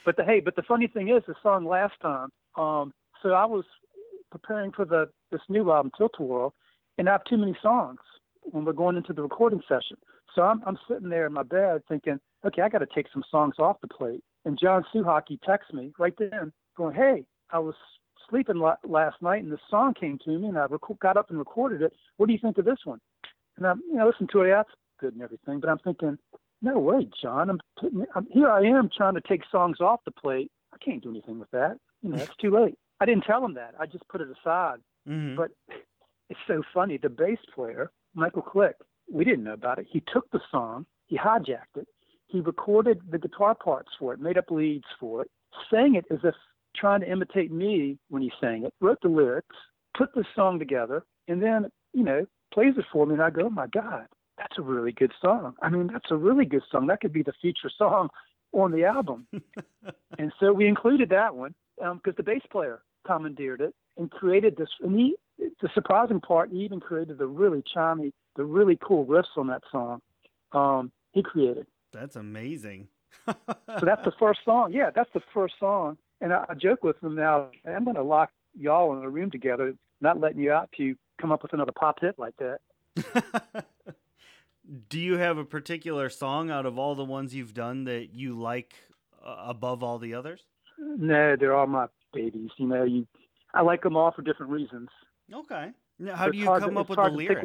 But 0.04 0.16
the, 0.16 0.24
hey, 0.24 0.40
but 0.40 0.56
the 0.56 0.62
funny 0.62 0.88
thing 0.88 1.10
is 1.10 1.22
the 1.28 1.36
song 1.44 1.64
last 1.64 1.94
time, 2.00 2.30
um, 2.56 2.92
so 3.22 3.34
I 3.34 3.44
was 3.44 3.64
preparing 4.32 4.72
for 4.72 4.84
the, 4.84 5.08
this 5.30 5.40
new 5.48 5.70
album, 5.70 5.92
Tilt 5.96 6.18
Whirl, 6.18 6.54
and 6.98 7.08
I 7.08 7.12
have 7.12 7.22
too 7.22 7.36
many 7.36 7.56
songs 7.62 8.00
when 8.42 8.64
we're 8.64 8.72
going 8.72 8.96
into 8.96 9.12
the 9.12 9.22
recording 9.22 9.62
session. 9.68 9.96
So 10.34 10.42
I'm, 10.42 10.62
I'm 10.66 10.78
sitting 10.88 11.08
there 11.08 11.26
in 11.26 11.32
my 11.32 11.42
bed 11.42 11.82
thinking, 11.88 12.18
okay, 12.44 12.62
I 12.62 12.68
got 12.68 12.78
to 12.78 12.86
take 12.94 13.06
some 13.12 13.24
songs 13.30 13.56
off 13.58 13.80
the 13.80 13.88
plate. 13.88 14.22
And 14.44 14.58
John 14.58 14.84
Suhaki 14.92 15.40
texts 15.42 15.72
me 15.72 15.92
right 15.98 16.14
then, 16.18 16.52
going, 16.76 16.94
"Hey, 16.96 17.24
I 17.50 17.58
was 17.58 17.74
sleeping 18.28 18.56
la- 18.56 18.76
last 18.84 19.20
night, 19.22 19.42
and 19.42 19.52
this 19.52 19.60
song 19.70 19.94
came 19.94 20.18
to 20.24 20.30
me, 20.38 20.48
and 20.48 20.58
I 20.58 20.64
rec- 20.66 20.80
got 21.00 21.16
up 21.16 21.30
and 21.30 21.38
recorded 21.38 21.82
it. 21.82 21.92
What 22.16 22.26
do 22.26 22.32
you 22.32 22.38
think 22.40 22.58
of 22.58 22.64
this 22.64 22.80
one?" 22.84 23.00
And 23.56 23.66
I, 23.66 23.74
you 23.74 23.94
know, 23.94 24.06
listened 24.06 24.30
to 24.32 24.42
it. 24.42 24.50
It's 24.50 24.70
good 24.98 25.14
and 25.14 25.22
everything, 25.22 25.60
but 25.60 25.68
I'm 25.70 25.78
thinking, 25.78 26.18
no 26.62 26.78
way, 26.78 27.08
John. 27.20 27.50
I'm, 27.50 27.60
putting, 27.78 28.04
I'm 28.14 28.26
here. 28.30 28.48
I 28.50 28.62
am 28.64 28.88
trying 28.96 29.14
to 29.14 29.20
take 29.20 29.42
songs 29.50 29.80
off 29.80 30.00
the 30.04 30.10
plate. 30.12 30.50
I 30.72 30.78
can't 30.78 31.02
do 31.02 31.10
anything 31.10 31.38
with 31.38 31.50
that. 31.50 31.76
You 32.02 32.10
know, 32.10 32.16
it's 32.16 32.36
too 32.40 32.50
late. 32.50 32.74
I 33.00 33.04
didn't 33.04 33.24
tell 33.24 33.44
him 33.44 33.54
that. 33.54 33.74
I 33.78 33.86
just 33.86 34.06
put 34.08 34.20
it 34.20 34.28
aside. 34.30 34.78
Mhm. 35.08 35.36
But 35.36 35.50
it's 36.30 36.40
so 36.46 36.62
funny. 36.72 36.96
The 36.96 37.08
bass 37.10 37.38
player, 37.54 37.90
Michael 38.14 38.42
Click, 38.42 38.76
we 39.10 39.24
didn't 39.24 39.44
know 39.44 39.52
about 39.52 39.78
it. 39.78 39.86
He 39.90 40.02
took 40.12 40.30
the 40.30 40.40
song, 40.50 40.86
he 41.06 41.16
hijacked 41.16 41.76
it, 41.76 41.88
he 42.26 42.40
recorded 42.40 43.00
the 43.10 43.18
guitar 43.18 43.54
parts 43.54 43.90
for 43.98 44.12
it, 44.14 44.20
made 44.20 44.38
up 44.38 44.50
leads 44.50 44.86
for 44.98 45.22
it, 45.22 45.30
sang 45.70 45.94
it 45.94 46.06
as 46.10 46.18
if 46.24 46.34
trying 46.74 47.00
to 47.00 47.10
imitate 47.10 47.52
me 47.52 47.98
when 48.08 48.22
he 48.22 48.32
sang 48.40 48.64
it, 48.64 48.72
wrote 48.80 48.98
the 49.02 49.08
lyrics, 49.08 49.56
put 49.96 50.14
the 50.14 50.24
song 50.34 50.58
together, 50.58 51.04
and 51.28 51.42
then, 51.42 51.66
you 51.92 52.02
know, 52.02 52.26
plays 52.52 52.74
it 52.78 52.84
for 52.92 53.06
me. 53.06 53.14
And 53.14 53.22
I 53.22 53.30
go, 53.30 53.46
oh 53.46 53.50
my 53.50 53.66
God, 53.66 54.06
that's 54.38 54.58
a 54.58 54.62
really 54.62 54.92
good 54.92 55.12
song. 55.20 55.54
I 55.62 55.68
mean, 55.68 55.88
that's 55.92 56.10
a 56.10 56.16
really 56.16 56.44
good 56.44 56.62
song. 56.70 56.86
That 56.86 57.00
could 57.00 57.12
be 57.12 57.22
the 57.22 57.34
feature 57.40 57.70
song 57.76 58.08
on 58.52 58.72
the 58.72 58.84
album. 58.84 59.26
and 60.18 60.32
so 60.40 60.52
we 60.52 60.66
included 60.66 61.10
that 61.10 61.34
one 61.34 61.54
um, 61.82 62.00
because 62.02 62.16
the 62.16 62.22
bass 62.22 62.42
player 62.50 62.82
commandeered 63.06 63.60
it 63.60 63.74
and 63.96 64.10
created 64.10 64.56
this. 64.56 64.68
And 64.80 64.98
he, 64.98 65.16
the 65.38 65.68
surprising 65.74 66.20
part, 66.20 66.50
he 66.50 66.58
even 66.58 66.80
created 66.80 67.18
the 67.18 67.26
really 67.26 67.62
charming, 67.72 68.12
the 68.36 68.44
really 68.44 68.78
cool 68.82 69.04
riffs 69.06 69.36
on 69.36 69.46
that 69.48 69.62
song. 69.70 70.00
Um, 70.52 70.92
he 71.12 71.22
created. 71.22 71.66
That's 71.92 72.16
amazing. 72.16 72.88
So 73.26 73.34
that's 73.82 74.04
the 74.04 74.12
first 74.18 74.40
song. 74.44 74.72
Yeah, 74.72 74.90
that's 74.94 75.10
the 75.14 75.22
first 75.34 75.54
song. 75.60 75.98
And 76.20 76.32
I, 76.32 76.44
I 76.48 76.54
joke 76.54 76.82
with 76.82 77.02
him 77.02 77.14
now. 77.14 77.48
I'm 77.66 77.84
going 77.84 77.96
to 77.96 78.02
lock 78.02 78.30
y'all 78.58 78.96
in 78.96 79.04
a 79.04 79.08
room 79.10 79.30
together, 79.30 79.74
not 80.00 80.18
letting 80.20 80.40
you 80.40 80.52
out 80.52 80.70
you 80.76 80.96
come 81.20 81.30
up 81.32 81.42
with 81.42 81.52
another 81.52 81.72
pop 81.72 82.00
hit 82.00 82.18
like 82.18 82.34
that. 82.38 83.64
Do 84.88 84.98
you 84.98 85.16
have 85.18 85.38
a 85.38 85.44
particular 85.44 86.08
song 86.08 86.50
out 86.50 86.66
of 86.66 86.78
all 86.78 86.94
the 86.94 87.04
ones 87.04 87.34
you've 87.34 87.52
done 87.54 87.84
that 87.84 88.14
you 88.14 88.38
like 88.38 88.74
uh, 89.24 89.36
above 89.48 89.82
all 89.82 89.98
the 89.98 90.14
others? 90.14 90.40
No, 90.78 91.36
they're 91.36 91.54
all 91.54 91.66
my 91.66 91.86
babies. 92.12 92.50
You 92.56 92.66
know, 92.68 92.84
you. 92.84 93.06
I 93.54 93.62
like 93.62 93.82
them 93.82 93.96
all 93.96 94.12
for 94.12 94.22
different 94.22 94.52
reasons. 94.52 94.88
Okay. 95.32 95.72
Now, 95.98 96.16
how 96.16 96.26
It's 96.26 96.32
do 96.32 96.38
you 96.38 96.46
hard 96.46 96.62
to- 96.62 96.68
come 96.68 96.78
up 96.78 96.88
with 96.88 96.96
the 96.96 97.08
to 97.08 97.10
lyrics? 97.14 97.40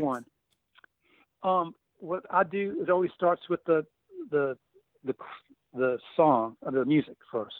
Um, 1.47 1.73
what 1.99 2.25
I 2.29 2.43
do 2.43 2.77
it 2.81 2.89
always 2.89 3.11
starts 3.15 3.43
with 3.49 3.63
the 3.65 3.85
the 4.31 4.57
the 5.03 5.15
the 5.73 5.97
song 6.15 6.57
or 6.61 6.71
the 6.71 6.85
music 6.85 7.15
first, 7.31 7.55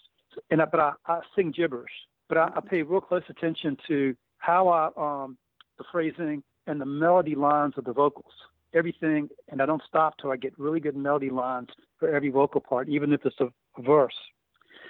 and 0.51 0.61
I, 0.61 0.65
but 0.65 0.79
I, 0.79 0.91
I 1.07 1.19
sing 1.35 1.51
gibberish. 1.55 1.91
But 2.27 2.37
I, 2.37 2.49
I 2.55 2.59
pay 2.59 2.81
real 2.81 3.01
close 3.01 3.23
attention 3.29 3.77
to 3.87 4.15
how 4.39 4.67
I 4.67 4.85
um 4.97 5.37
the 5.77 5.85
phrasing 5.91 6.43
and 6.67 6.81
the 6.81 6.85
melody 6.85 7.35
lines 7.35 7.75
of 7.77 7.85
the 7.85 7.93
vocals, 7.93 8.33
everything, 8.73 9.29
and 9.49 9.61
I 9.61 9.65
don't 9.65 9.81
stop 9.87 10.17
till 10.17 10.31
I 10.31 10.35
get 10.35 10.57
really 10.59 10.81
good 10.81 10.97
melody 10.97 11.29
lines 11.29 11.69
for 11.97 12.13
every 12.13 12.29
vocal 12.29 12.59
part, 12.59 12.89
even 12.89 13.13
if 13.13 13.25
it's 13.25 13.39
a 13.39 13.49
verse. 13.81 14.17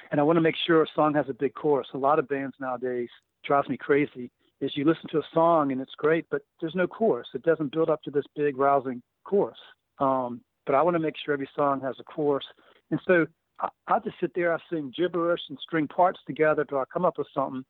And 0.10 0.19
I 0.19 0.23
want 0.23 0.38
to 0.38 0.41
make 0.41 0.55
sure 0.65 0.81
a 0.81 0.88
song 0.95 1.13
has 1.13 1.25
a 1.29 1.33
big 1.33 1.53
chorus. 1.53 1.88
A 1.93 1.97
lot 1.97 2.17
of 2.17 2.27
bands 2.27 2.55
nowadays 2.60 3.10
drives 3.45 3.69
me 3.69 3.77
crazy 3.77 4.31
is 4.62 4.72
you 4.76 4.86
listen 4.86 5.10
to 5.12 5.20
a 5.20 5.28
song 5.34 5.72
and 5.72 5.82
it's 5.82 5.96
great, 5.98 6.26
but 6.32 6.41
there's 6.60 6.76
no 6.76 6.88
chorus. 6.88 7.28
It 7.34 7.43
doesn't 7.43 7.72
build 7.72 7.89
up 7.89 8.02
to 8.04 8.12
this 8.12 8.26
big 8.36 8.58
rousing 8.58 9.02
chorus. 9.24 9.58
Um, 10.00 10.41
but 10.65 10.76
I 10.76 10.82
want 10.82 10.96
to 10.96 11.00
make 11.00 11.15
sure 11.24 11.34
every 11.34 11.50
song 11.56 11.82
has 11.82 11.96
a 12.00 12.04
chorus. 12.04 12.46
And 12.91 13.00
so 13.08 13.26
I, 13.60 13.70
I 13.88 14.00
just 14.00 14.20
sit 14.20 14.32
there, 14.36 14.54
I 14.54 14.58
sing 14.70 14.91
gibberish 14.96 15.41
and 15.50 15.58
string 15.62 15.88
parts 15.88 16.20
together 16.28 16.65
till 16.65 16.80
I 16.80 16.84
come 16.91 17.06
up 17.06 17.17
with 17.17 17.28
something. 17.34 17.63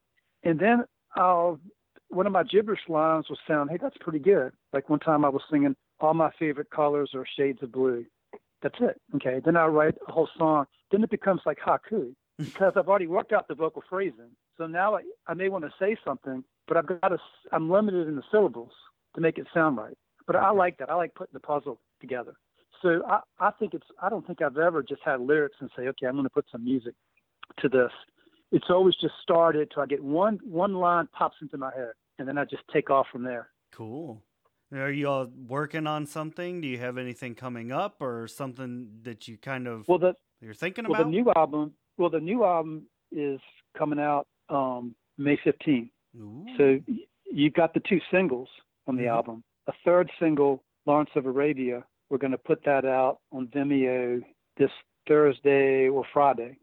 And 0.43 0.60
then 0.60 0.84
I'll, 1.15 1.60
one 2.10 2.26
of 2.26 2.32
my 2.32 2.43
gibberish 2.43 2.88
lines 2.88 3.26
will 3.30 3.38
sound, 3.47 3.69
hey, 3.69 3.78
that's 3.82 3.97
pretty 4.00 4.19
good. 4.19 4.54
Like 4.73 4.89
one 4.89 5.00
time 5.00 5.26
I 5.26 5.30
was 5.30 5.41
singing, 5.52 5.76
all 6.00 6.13
my 6.13 6.32
favorite 6.39 6.69
colors 6.69 7.12
are 7.13 7.26
shades 7.38 7.62
of 7.63 7.71
blue. 7.71 8.06
That's 8.62 8.76
it. 8.80 9.00
Okay. 9.15 9.41
Then 9.43 9.56
I 9.56 9.65
write 9.65 9.95
a 10.08 10.12
whole 10.12 10.30
song. 10.38 10.65
Then 10.91 11.04
it 11.04 11.10
becomes 11.10 11.41
like 11.45 11.58
haiku 11.60 12.13
because 12.38 12.73
I've 12.76 12.88
already 12.88 13.08
worked 13.08 13.34
out 13.34 13.47
the 13.47 13.56
vocal 13.56 13.84
phrasing. 13.89 14.32
So 14.58 14.65
now 14.65 14.95
I, 14.95 15.02
I 15.28 15.34
may 15.34 15.50
want 15.50 15.65
to 15.65 15.71
say 15.80 15.95
something, 16.04 16.43
but 16.67 16.77
I've 16.77 16.88
got 16.88 17.10
to, 17.10 17.17
I'm 17.51 17.69
limited 17.69 18.08
in 18.08 18.15
the 18.15 18.23
syllables 18.32 18.71
to 19.15 19.21
make 19.21 19.38
it 19.38 19.47
sound 19.53 19.77
right. 19.77 19.97
But 20.25 20.36
I 20.36 20.51
like 20.51 20.77
that. 20.77 20.89
I 20.89 20.95
like 20.95 21.15
putting 21.15 21.34
the 21.34 21.39
puzzle 21.39 21.80
together. 22.01 22.34
So 22.82 23.01
I, 23.08 23.19
I 23.39 23.51
think 23.51 23.73
it's, 23.73 23.86
I 24.01 24.10
don't 24.10 24.25
think 24.27 24.41
I've 24.41 24.58
ever 24.58 24.84
just 24.84 25.01
had 25.03 25.21
lyrics 25.21 25.58
and 25.60 25.69
say, 25.75 25.88
okay, 25.88 26.06
I'm 26.06 26.13
going 26.13 26.25
to 26.25 26.30
put 26.30 26.45
some 26.51 26.63
music 26.63 26.93
to 27.60 27.69
this. 27.69 27.91
It's 28.51 28.67
always 28.69 28.95
just 28.95 29.13
started 29.21 29.71
till 29.73 29.84
I 29.84 29.86
get 29.88 30.03
one, 30.03 30.39
one 30.43 30.75
line 30.75 31.08
pops 31.17 31.38
into 31.41 31.58
my 31.58 31.71
head 31.75 31.91
and 32.19 32.27
then 32.27 32.38
I 32.38 32.43
just 32.43 32.63
take 32.71 32.89
off 32.89 33.08
from 33.12 33.23
there. 33.23 33.49
Cool. 33.73 34.21
Are 34.73 34.91
you 34.91 35.08
all 35.08 35.32
working 35.47 35.88
on 35.88 36.06
something? 36.06 36.60
Do 36.62 36.67
you 36.67 36.77
have 36.77 36.97
anything 36.97 37.36
coming 37.36 37.71
up 37.71 38.01
or 38.01 38.27
something 38.27 38.89
that 39.03 39.27
you 39.27 39.38
kind 39.38 39.67
of 39.67 39.88
Well, 39.88 39.97
the, 39.97 40.13
you're 40.41 40.53
thinking 40.53 40.86
well, 40.88 41.01
about? 41.01 41.12
the 41.12 41.17
new 41.17 41.32
album, 41.36 41.73
well, 41.97 42.10
the 42.10 42.19
new 42.19 42.43
album 42.43 42.84
is 43.12 43.39
coming 43.77 43.99
out 43.99 44.27
um, 44.49 44.93
May 45.17 45.38
15th. 45.38 45.89
Ooh. 46.19 46.45
So 46.58 46.80
you've 47.32 47.53
got 47.53 47.73
the 47.73 47.80
two 47.82 47.99
singles 48.12 48.49
on 48.88 48.95
the 48.95 49.03
Mhm. 49.03 49.10
album. 49.15 49.43
A 49.67 49.73
third 49.84 50.12
single, 50.19 50.63
Lawrence 50.86 51.10
of 51.15 51.25
Arabia, 51.25 51.84
we're 52.10 52.17
going 52.17 52.32
to 52.32 52.38
put 52.38 52.63
that 52.63 52.86
out 52.86 53.19
on 53.32 53.47
Vimeo 53.47 54.23
this 54.56 54.71
Thursday 55.08 55.88
or 55.89 56.03
Friday. 56.13 56.58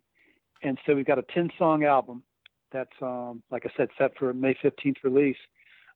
And 0.63 0.79
so 0.87 0.95
we've 0.95 1.05
got 1.05 1.19
a 1.19 1.23
10 1.23 1.51
song 1.59 1.85
album 1.85 2.23
that's, 2.71 3.01
um, 3.03 3.43
like 3.51 3.67
I 3.67 3.71
said, 3.77 3.91
set 3.99 4.17
for 4.17 4.33
May 4.33 4.55
15th 4.55 5.05
release. 5.05 5.37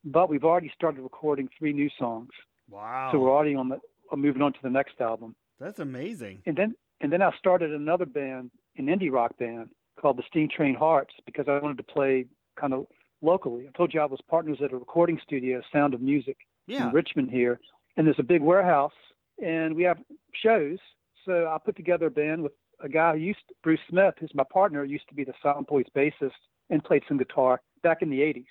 But 0.05 0.29
we've 0.29 0.45
already 0.45 0.69
started 0.75 1.01
recording 1.03 1.49
three 1.59 1.73
new 1.73 1.89
songs. 1.99 2.31
wow. 2.71 3.09
So 3.11 3.19
we're 3.19 3.31
already 3.31 3.55
on 3.55 3.71
the, 3.71 3.81
uh, 4.13 4.17
moving 4.17 4.43
on 4.43 4.53
to 4.53 4.63
the 4.63 4.69
next 4.69 5.01
album. 5.01 5.35
That's 5.59 5.79
amazing. 5.79 6.43
And 6.45 6.55
then, 6.55 6.75
and 7.01 7.11
then 7.11 7.23
I 7.23 7.33
started 7.39 7.73
another 7.73 8.05
band, 8.05 8.51
an 8.77 8.87
indie 8.89 9.11
rock 9.11 9.39
band 9.39 9.71
called 9.97 10.19
the 10.19 10.23
Steam 10.25 10.49
Train 10.51 10.75
Hearts, 10.75 11.15
because 11.25 11.49
I 11.49 11.59
wanted 11.61 11.79
to 11.79 11.83
play 11.85 12.27
kind 12.57 12.75
of 12.75 12.87
locally. 13.23 13.67
I 13.69 13.77
told 13.77 13.93
you 13.93 14.01
I 14.01 14.07
was 14.07 14.21
partners 14.29 14.59
at 14.63 14.73
a 14.73 14.77
recording 14.77 15.21
studio, 15.23 15.61
Sound 15.73 15.95
of 15.95 16.01
Music, 16.01 16.37
yeah. 16.67 16.89
in 16.89 16.95
Richmond 16.95 17.31
here, 17.31 17.61
and 17.97 18.07
there's 18.07 18.19
a 18.19 18.25
big 18.25 18.43
warehouse, 18.43 18.93
and 19.43 19.75
we 19.75 19.83
have 19.85 19.99
shows. 20.33 20.79
So 21.25 21.47
I 21.47 21.59
put 21.65 21.77
together 21.77 22.07
a 22.07 22.11
band 22.11 22.43
with 22.43 22.53
a 22.83 22.89
guy 22.89 23.15
who 23.15 23.19
used 23.19 23.41
to, 23.49 23.55
Bruce 23.63 23.81
Smith, 23.89 24.15
who's 24.21 24.31
my 24.35 24.45
partner, 24.53 24.85
used 24.85 25.09
to 25.09 25.15
be 25.15 25.25
the 25.25 25.35
Silent 25.43 25.67
Boys 25.67 25.87
bassist 25.97 26.31
and 26.71 26.85
played 26.85 27.03
some 27.09 27.19
guitar 27.19 27.61
back 27.83 28.03
in 28.03 28.11
the 28.11 28.21
'80s. 28.21 28.47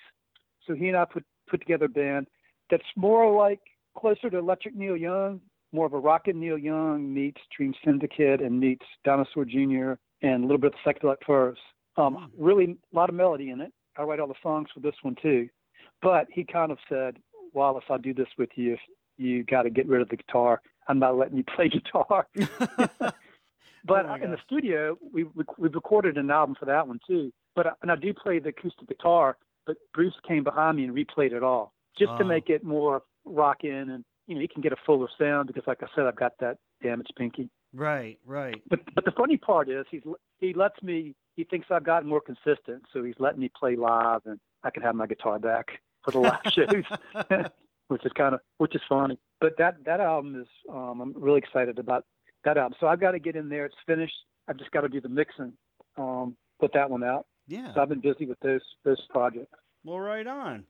So 0.66 0.74
he 0.74 0.88
and 0.88 0.96
I 0.96 1.04
put 1.04 1.24
put 1.48 1.60
together 1.60 1.86
a 1.86 1.88
band 1.88 2.26
that's 2.70 2.84
more 2.96 3.34
like 3.34 3.60
closer 3.96 4.30
to 4.30 4.38
Electric 4.38 4.76
Neil 4.76 4.96
Young, 4.96 5.40
more 5.72 5.86
of 5.86 5.92
a 5.92 5.98
rockin' 5.98 6.38
Neil 6.38 6.58
Young 6.58 7.12
meets 7.12 7.40
Dream 7.56 7.74
Syndicate 7.84 8.40
and 8.40 8.58
meets 8.58 8.84
Dinosaur 9.04 9.44
Jr. 9.44 9.94
and 10.22 10.44
a 10.44 10.46
little 10.46 10.58
bit 10.58 10.74
of 10.74 10.80
Psychedelic 10.84 11.16
Furs. 11.26 11.58
Um, 11.96 12.30
really, 12.38 12.76
a 12.92 12.96
lot 12.96 13.08
of 13.08 13.14
melody 13.14 13.50
in 13.50 13.60
it. 13.60 13.72
I 13.98 14.02
write 14.02 14.20
all 14.20 14.28
the 14.28 14.34
songs 14.42 14.68
for 14.72 14.80
this 14.80 14.94
one 15.02 15.16
too. 15.20 15.48
But 16.00 16.28
he 16.30 16.44
kind 16.44 16.70
of 16.70 16.78
said, 16.88 17.16
Wallace, 17.52 17.84
I'll 17.90 17.98
do 17.98 18.14
this 18.14 18.28
with 18.38 18.50
you 18.54 18.74
if 18.74 18.80
you 19.16 19.42
got 19.44 19.62
to 19.62 19.70
get 19.70 19.88
rid 19.88 20.00
of 20.00 20.08
the 20.08 20.16
guitar. 20.16 20.60
I'm 20.86 20.98
not 20.98 21.16
letting 21.16 21.36
you 21.36 21.44
play 21.56 21.68
guitar. 21.68 22.26
but 23.84 24.06
oh 24.06 24.14
in 24.22 24.30
the 24.30 24.38
studio, 24.44 24.96
we 25.12 25.24
we 25.56 25.68
recorded 25.68 26.16
an 26.16 26.30
album 26.30 26.56
for 26.58 26.66
that 26.66 26.86
one 26.86 27.00
too. 27.06 27.32
But 27.54 27.66
uh, 27.66 27.72
and 27.82 27.90
I 27.90 27.96
do 27.96 28.14
play 28.14 28.38
the 28.38 28.50
acoustic 28.50 28.88
guitar. 28.88 29.36
But 29.66 29.76
Bruce 29.92 30.14
came 30.26 30.44
behind 30.44 30.78
me 30.78 30.84
and 30.84 30.94
replayed 30.94 31.32
it 31.32 31.42
all 31.42 31.74
just 31.98 32.12
oh. 32.12 32.18
to 32.18 32.24
make 32.24 32.48
it 32.48 32.64
more 32.64 33.02
rockin' 33.24 33.90
and 33.90 34.04
you 34.26 34.34
know 34.34 34.40
you 34.40 34.48
can 34.48 34.62
get 34.62 34.72
a 34.72 34.76
fuller 34.86 35.08
sound 35.18 35.48
because 35.48 35.64
like 35.66 35.82
I 35.82 35.86
said, 35.94 36.06
I've 36.06 36.16
got 36.16 36.32
that 36.40 36.58
damaged 36.82 37.12
pinky. 37.16 37.50
Right, 37.74 38.18
right. 38.24 38.60
But 38.68 38.80
but 38.94 39.04
the 39.04 39.12
funny 39.12 39.36
part 39.36 39.68
is 39.68 39.84
he's 39.90 40.02
he 40.38 40.54
lets 40.54 40.82
me. 40.82 41.14
He 41.36 41.44
thinks 41.44 41.68
I've 41.70 41.84
gotten 41.84 42.08
more 42.08 42.20
consistent, 42.20 42.82
so 42.92 43.04
he's 43.04 43.14
letting 43.18 43.40
me 43.40 43.50
play 43.58 43.76
live, 43.76 44.22
and 44.24 44.40
I 44.64 44.70
can 44.70 44.82
have 44.82 44.94
my 44.94 45.06
guitar 45.06 45.38
back 45.38 45.80
for 46.04 46.10
the 46.10 46.18
live 46.18 46.40
shows, 46.52 46.84
which 47.88 48.04
is 48.04 48.12
kind 48.12 48.34
of 48.34 48.40
which 48.56 48.74
is 48.74 48.80
funny. 48.88 49.18
But 49.40 49.56
that 49.58 49.84
that 49.84 50.00
album 50.00 50.40
is 50.40 50.48
um, 50.70 51.00
I'm 51.00 51.14
really 51.16 51.38
excited 51.38 51.78
about 51.78 52.04
that 52.44 52.56
album. 52.56 52.76
So 52.80 52.86
I've 52.86 53.00
got 53.00 53.12
to 53.12 53.18
get 53.18 53.36
in 53.36 53.48
there. 53.48 53.66
It's 53.66 53.76
finished. 53.86 54.16
I've 54.48 54.56
just 54.56 54.70
got 54.70 54.80
to 54.80 54.88
do 54.88 55.00
the 55.00 55.10
mixing, 55.10 55.52
um, 55.98 56.36
put 56.58 56.72
that 56.72 56.88
one 56.88 57.04
out. 57.04 57.26
Yeah. 57.46 57.74
So 57.74 57.82
I've 57.82 57.88
been 57.90 58.00
busy 58.00 58.26
with 58.26 58.40
those 58.40 58.62
those 58.84 59.00
projects. 59.10 59.52
Well, 59.84 60.00
right 60.00 60.26
on. 60.26 60.64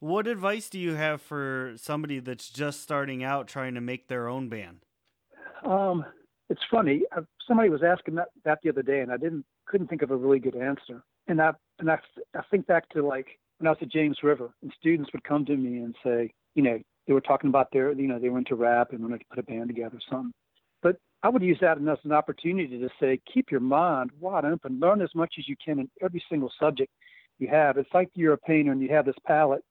What 0.00 0.26
advice 0.26 0.68
do 0.68 0.78
you 0.78 0.94
have 0.94 1.22
for 1.22 1.74
somebody 1.76 2.18
that's 2.18 2.50
just 2.50 2.82
starting 2.82 3.24
out 3.24 3.48
trying 3.48 3.74
to 3.74 3.80
make 3.80 4.08
their 4.08 4.28
own 4.28 4.48
band? 4.48 4.80
Um, 5.64 6.04
it's 6.50 6.62
funny. 6.70 7.02
Uh, 7.16 7.22
somebody 7.46 7.68
was 7.68 7.82
asking 7.82 8.16
that, 8.16 8.28
that 8.44 8.58
the 8.62 8.70
other 8.70 8.82
day, 8.82 9.00
and 9.00 9.10
I 9.12 9.16
didn't 9.16 9.44
couldn't 9.66 9.88
think 9.88 10.02
of 10.02 10.10
a 10.10 10.16
really 10.16 10.38
good 10.38 10.56
answer. 10.56 11.02
And 11.26 11.40
I 11.40 11.52
and 11.78 11.90
I, 11.90 11.98
I 12.34 12.42
think 12.50 12.66
back 12.66 12.88
to 12.90 13.06
like 13.06 13.38
when 13.58 13.66
I 13.66 13.70
was 13.70 13.78
at 13.82 13.90
James 13.90 14.18
River, 14.22 14.50
and 14.62 14.72
students 14.78 15.10
would 15.12 15.24
come 15.24 15.44
to 15.46 15.56
me 15.56 15.78
and 15.78 15.94
say, 16.04 16.32
you 16.54 16.62
know, 16.62 16.78
they 17.06 17.12
were 17.12 17.20
talking 17.20 17.48
about 17.48 17.68
their, 17.72 17.92
you 17.92 18.08
know, 18.08 18.18
they 18.18 18.28
were 18.28 18.38
into 18.38 18.54
rap 18.54 18.92
and 18.92 19.00
wanted 19.02 19.18
to 19.20 19.24
put 19.30 19.38
a 19.38 19.42
band 19.42 19.68
together 19.68 19.96
or 19.96 20.00
something. 20.10 20.32
But 20.82 20.96
I 21.22 21.28
would 21.28 21.42
use 21.42 21.58
that 21.60 21.78
as 21.78 21.98
an 22.04 22.12
opportunity 22.12 22.78
to 22.78 22.88
say, 23.00 23.20
keep 23.32 23.50
your 23.50 23.60
mind 23.60 24.10
wide 24.20 24.44
open, 24.44 24.80
learn 24.80 25.00
as 25.00 25.14
much 25.14 25.34
as 25.38 25.48
you 25.48 25.56
can 25.64 25.78
in 25.78 25.88
every 26.02 26.22
single 26.28 26.52
subject 26.60 26.92
you 27.38 27.48
have. 27.48 27.78
It's 27.78 27.88
like 27.94 28.10
you're 28.14 28.34
a 28.34 28.38
painter 28.38 28.72
and 28.72 28.82
you 28.82 28.90
have 28.90 29.06
this 29.06 29.14
palette, 29.26 29.64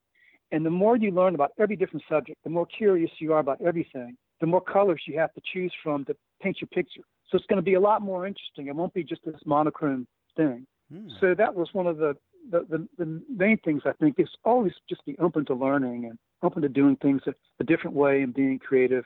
and 0.52 0.64
the 0.64 0.70
more 0.70 0.96
you 0.96 1.10
learn 1.10 1.34
about 1.34 1.52
every 1.58 1.76
different 1.76 2.04
subject, 2.08 2.38
the 2.44 2.50
more 2.50 2.66
curious 2.66 3.10
you 3.18 3.32
are 3.32 3.40
about 3.40 3.60
everything, 3.60 4.16
the 4.40 4.46
more 4.46 4.60
colors 4.60 5.02
you 5.06 5.18
have 5.18 5.32
to 5.34 5.40
choose 5.52 5.72
from 5.82 6.04
to 6.04 6.16
paint 6.44 6.60
your 6.60 6.68
picture. 6.68 7.00
So 7.30 7.36
it's 7.36 7.46
going 7.46 7.56
to 7.56 7.62
be 7.62 7.74
a 7.74 7.80
lot 7.80 8.02
more 8.02 8.26
interesting. 8.26 8.68
It 8.68 8.76
won't 8.76 8.94
be 8.94 9.02
just 9.02 9.24
this 9.24 9.40
monochrome 9.46 10.06
thing. 10.36 10.66
Hmm. 10.92 11.08
So 11.20 11.34
that 11.34 11.54
was 11.54 11.68
one 11.72 11.86
of 11.86 11.96
the, 11.96 12.16
the, 12.50 12.66
the, 12.68 12.88
the, 12.98 13.22
main 13.34 13.58
things 13.64 13.82
I 13.86 13.92
think 13.92 14.16
is 14.18 14.28
always 14.44 14.72
just 14.88 15.04
be 15.06 15.16
open 15.18 15.46
to 15.46 15.54
learning 15.54 16.04
and 16.04 16.18
open 16.42 16.62
to 16.62 16.68
doing 16.68 16.96
things 16.96 17.22
a, 17.26 17.64
different 17.64 17.96
way 17.96 18.20
and 18.20 18.34
being 18.34 18.58
creative. 18.58 19.04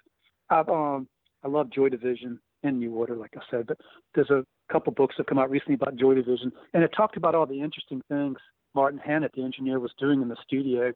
I've, 0.51 0.69
um, 0.69 1.07
I 1.45 1.49
love 1.49 1.71
Joy 1.71 1.89
Division 1.89 2.41
and 2.65 2.81
New 2.81 2.93
Order, 2.95 3.15
like 3.15 3.35
I 3.37 3.41
said, 3.49 3.69
but 3.69 3.79
there's 4.15 4.31
a 4.31 4.45
couple 4.73 4.93
books 4.93 5.15
that 5.17 5.29
come 5.29 5.39
out 5.39 5.51
recently 5.51 5.75
about 5.75 5.95
Joy 5.95 6.15
Division, 6.15 6.51
and 6.75 6.83
it 6.83 6.91
talked 6.97 7.17
about 7.17 7.37
all 7.37 7.47
the 7.47 7.61
interesting 7.61 8.03
things 8.09 8.39
Martin 8.75 8.99
Hannett, 8.99 9.33
the 9.35 9.45
engineer, 9.45 9.79
was 9.79 9.93
doing 9.99 10.21
in 10.21 10.29
the 10.29 10.37
studio. 10.45 10.93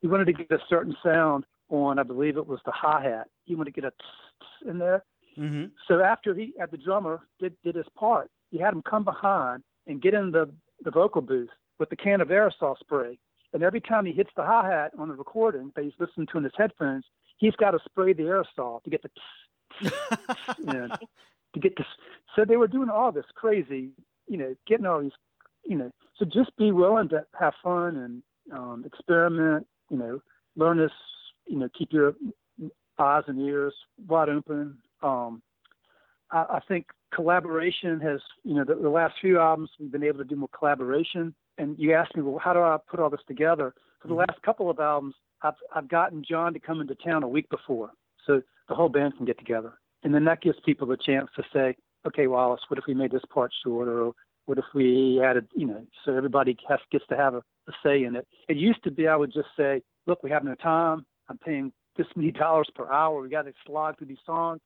He 0.00 0.06
wanted 0.06 0.26
to 0.26 0.32
get 0.32 0.50
a 0.50 0.58
certain 0.68 0.96
sound 1.04 1.44
on, 1.68 1.98
I 1.98 2.02
believe 2.02 2.36
it 2.36 2.46
was 2.46 2.60
the 2.64 2.72
hi 2.72 3.02
hat. 3.02 3.28
He 3.44 3.54
wanted 3.54 3.74
to 3.74 3.80
get 3.80 3.92
a 3.92 4.68
in 4.68 4.78
there. 4.78 5.04
Mm-hmm. 5.38 5.66
So 5.88 6.00
after 6.00 6.34
he 6.34 6.54
had 6.58 6.70
the 6.70 6.76
drummer 6.76 7.20
did 7.40 7.54
did 7.62 7.74
his 7.74 7.86
part, 7.98 8.30
he 8.50 8.58
had 8.58 8.72
him 8.72 8.82
come 8.82 9.04
behind 9.04 9.62
and 9.86 10.00
get 10.00 10.14
in 10.14 10.30
the 10.30 10.50
the 10.84 10.90
vocal 10.90 11.22
booth 11.22 11.50
with 11.78 11.90
the 11.90 11.96
can 11.96 12.20
of 12.20 12.28
aerosol 12.28 12.78
spray. 12.78 13.18
And 13.52 13.62
every 13.62 13.80
time 13.80 14.04
he 14.04 14.12
hits 14.12 14.30
the 14.36 14.42
hi 14.42 14.68
hat 14.68 14.92
on 14.98 15.08
the 15.08 15.14
recording 15.14 15.72
that 15.74 15.84
he's 15.84 15.94
listening 15.98 16.26
to 16.32 16.38
in 16.38 16.44
his 16.44 16.52
headphones, 16.56 17.04
he's 17.38 17.56
got 17.56 17.72
to 17.72 17.78
spray 17.84 18.12
the 18.12 18.24
aerosol 18.24 18.82
to 18.82 18.90
get 18.90 19.02
the 19.02 19.10
to 21.54 21.60
get 21.60 21.76
this. 21.76 21.86
So 22.34 22.44
they 22.44 22.56
were 22.56 22.68
doing 22.68 22.90
all 22.90 23.12
this 23.12 23.24
crazy, 23.34 23.90
you 24.26 24.36
know, 24.36 24.54
getting 24.66 24.86
all 24.86 25.00
these, 25.00 25.12
you 25.64 25.76
know. 25.76 25.90
So 26.18 26.24
just 26.24 26.56
be 26.56 26.72
willing 26.72 27.08
to 27.10 27.24
have 27.38 27.54
fun 27.62 27.96
and 27.96 28.22
um, 28.52 28.84
experiment. 28.86 29.66
You 29.90 29.98
know, 29.98 30.20
learn 30.56 30.78
this. 30.78 30.92
You 31.46 31.58
know, 31.58 31.68
keep 31.76 31.92
your 31.92 32.14
eyes 32.98 33.24
and 33.26 33.40
ears 33.40 33.74
wide 34.06 34.28
open. 34.28 34.78
Um, 35.06 35.42
I, 36.30 36.38
I 36.50 36.60
think 36.66 36.86
collaboration 37.14 38.00
has, 38.00 38.20
you 38.44 38.54
know, 38.54 38.64
the, 38.64 38.74
the 38.74 38.88
last 38.88 39.14
few 39.20 39.38
albums 39.38 39.70
we've 39.78 39.92
been 39.92 40.02
able 40.02 40.18
to 40.18 40.24
do 40.24 40.36
more 40.36 40.48
collaboration. 40.56 41.34
And 41.58 41.76
you 41.78 41.94
asked 41.94 42.16
me, 42.16 42.22
well, 42.22 42.40
how 42.42 42.52
do 42.52 42.60
I 42.60 42.76
put 42.88 43.00
all 43.00 43.10
this 43.10 43.20
together? 43.26 43.74
For 44.00 44.08
the 44.08 44.14
mm-hmm. 44.14 44.20
last 44.28 44.42
couple 44.42 44.68
of 44.68 44.78
albums, 44.78 45.14
I've 45.42 45.54
I've 45.74 45.88
gotten 45.88 46.24
John 46.28 46.52
to 46.54 46.60
come 46.60 46.80
into 46.80 46.94
town 46.96 47.22
a 47.22 47.28
week 47.28 47.48
before, 47.50 47.90
so 48.26 48.42
the 48.68 48.74
whole 48.74 48.88
band 48.88 49.16
can 49.16 49.26
get 49.26 49.38
together, 49.38 49.74
and 50.02 50.14
then 50.14 50.24
that 50.24 50.40
gives 50.40 50.58
people 50.64 50.86
the 50.86 50.96
chance 50.96 51.28
to 51.36 51.42
say, 51.52 51.76
okay, 52.06 52.26
Wallace, 52.26 52.62
what 52.68 52.78
if 52.78 52.84
we 52.86 52.94
made 52.94 53.10
this 53.10 53.24
part 53.32 53.52
shorter? 53.62 54.02
Or 54.02 54.12
what 54.46 54.58
if 54.58 54.64
we 54.74 55.20
added, 55.22 55.48
you 55.54 55.66
know, 55.66 55.84
so 56.04 56.16
everybody 56.16 56.56
has, 56.68 56.78
gets 56.90 57.06
to 57.08 57.16
have 57.16 57.34
a, 57.34 57.38
a 57.38 57.72
say 57.82 58.04
in 58.04 58.16
it. 58.16 58.26
It 58.48 58.56
used 58.56 58.82
to 58.84 58.90
be 58.90 59.08
I 59.08 59.16
would 59.16 59.32
just 59.32 59.48
say, 59.56 59.82
look, 60.06 60.22
we 60.22 60.30
have 60.30 60.44
no 60.44 60.54
time. 60.54 61.04
I'm 61.28 61.38
paying 61.38 61.72
this 61.96 62.06
many 62.14 62.30
dollars 62.44 62.68
per 62.74 62.90
hour. 62.90 63.20
We 63.20 63.28
got 63.28 63.42
to 63.42 63.52
slog 63.66 63.98
through 63.98 64.06
these 64.06 64.18
songs 64.24 64.60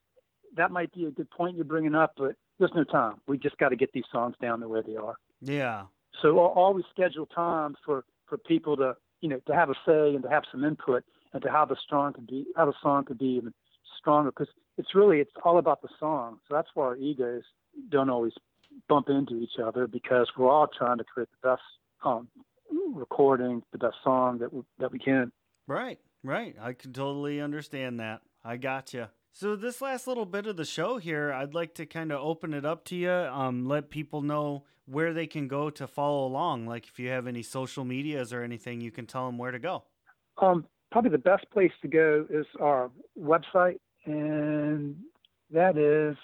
that 0.56 0.70
might 0.70 0.92
be 0.92 1.06
a 1.06 1.10
good 1.10 1.30
point 1.30 1.56
you're 1.56 1.64
bringing 1.64 1.94
up, 1.94 2.14
but 2.16 2.36
there's 2.58 2.72
no 2.74 2.84
time. 2.84 3.20
We 3.26 3.38
just 3.38 3.58
got 3.58 3.70
to 3.70 3.76
get 3.76 3.92
these 3.92 4.04
songs 4.12 4.34
down 4.40 4.60
the 4.60 4.68
way 4.68 4.80
they 4.86 4.96
are. 4.96 5.16
Yeah. 5.40 5.84
So 6.22 6.38
always 6.38 6.84
schedule 6.90 7.26
time 7.26 7.76
for 7.84 8.04
for 8.26 8.36
people 8.38 8.76
to 8.76 8.96
you 9.20 9.28
know 9.28 9.40
to 9.46 9.54
have 9.54 9.70
a 9.70 9.74
say 9.86 10.14
and 10.14 10.22
to 10.22 10.28
have 10.28 10.44
some 10.50 10.64
input 10.64 11.04
and 11.32 11.42
to 11.42 11.50
how 11.50 11.64
the 11.64 11.76
song 11.88 12.12
could 12.12 12.26
be 12.26 12.46
how 12.56 12.66
the 12.66 12.74
song 12.82 13.04
could 13.04 13.18
be 13.18 13.26
even 13.26 13.54
stronger 13.98 14.30
because 14.30 14.52
it's 14.76 14.94
really 14.94 15.18
it's 15.18 15.32
all 15.44 15.58
about 15.58 15.82
the 15.82 15.88
song. 15.98 16.38
So 16.48 16.54
that's 16.54 16.68
why 16.74 16.84
our 16.84 16.96
egos 16.96 17.44
don't 17.90 18.10
always 18.10 18.32
bump 18.88 19.08
into 19.08 19.36
each 19.36 19.58
other 19.62 19.86
because 19.86 20.28
we're 20.36 20.50
all 20.50 20.66
trying 20.66 20.98
to 20.98 21.04
create 21.04 21.28
the 21.42 21.48
best 21.48 21.62
um, 22.04 22.28
recording, 22.94 23.62
the 23.72 23.78
best 23.78 23.96
song 24.02 24.38
that 24.38 24.52
we, 24.52 24.62
that 24.78 24.92
we 24.92 24.98
can. 24.98 25.32
Right, 25.66 25.98
right. 26.24 26.56
I 26.60 26.72
can 26.72 26.92
totally 26.92 27.40
understand 27.40 28.00
that. 28.00 28.22
I 28.44 28.56
got 28.56 28.94
you. 28.94 29.06
So 29.32 29.56
this 29.56 29.80
last 29.80 30.06
little 30.06 30.26
bit 30.26 30.46
of 30.46 30.56
the 30.56 30.64
show 30.64 30.98
here, 30.98 31.32
I'd 31.32 31.54
like 31.54 31.74
to 31.74 31.86
kind 31.86 32.12
of 32.12 32.20
open 32.20 32.52
it 32.52 32.64
up 32.64 32.84
to 32.86 32.96
you. 32.96 33.10
Um, 33.10 33.66
let 33.66 33.90
people 33.90 34.22
know 34.22 34.64
where 34.86 35.12
they 35.12 35.26
can 35.26 35.46
go 35.48 35.70
to 35.70 35.86
follow 35.86 36.26
along. 36.26 36.66
Like 36.66 36.88
if 36.88 36.98
you 36.98 37.08
have 37.10 37.26
any 37.26 37.42
social 37.42 37.84
medias 37.84 38.32
or 38.32 38.42
anything, 38.42 38.80
you 38.80 38.90
can 38.90 39.06
tell 39.06 39.26
them 39.26 39.38
where 39.38 39.52
to 39.52 39.58
go. 39.58 39.84
Um, 40.42 40.66
probably 40.90 41.10
the 41.10 41.18
best 41.18 41.48
place 41.50 41.72
to 41.82 41.88
go 41.88 42.26
is 42.28 42.46
our 42.60 42.90
website, 43.18 43.78
and 44.04 44.96
that 45.50 45.76
is 45.78 46.16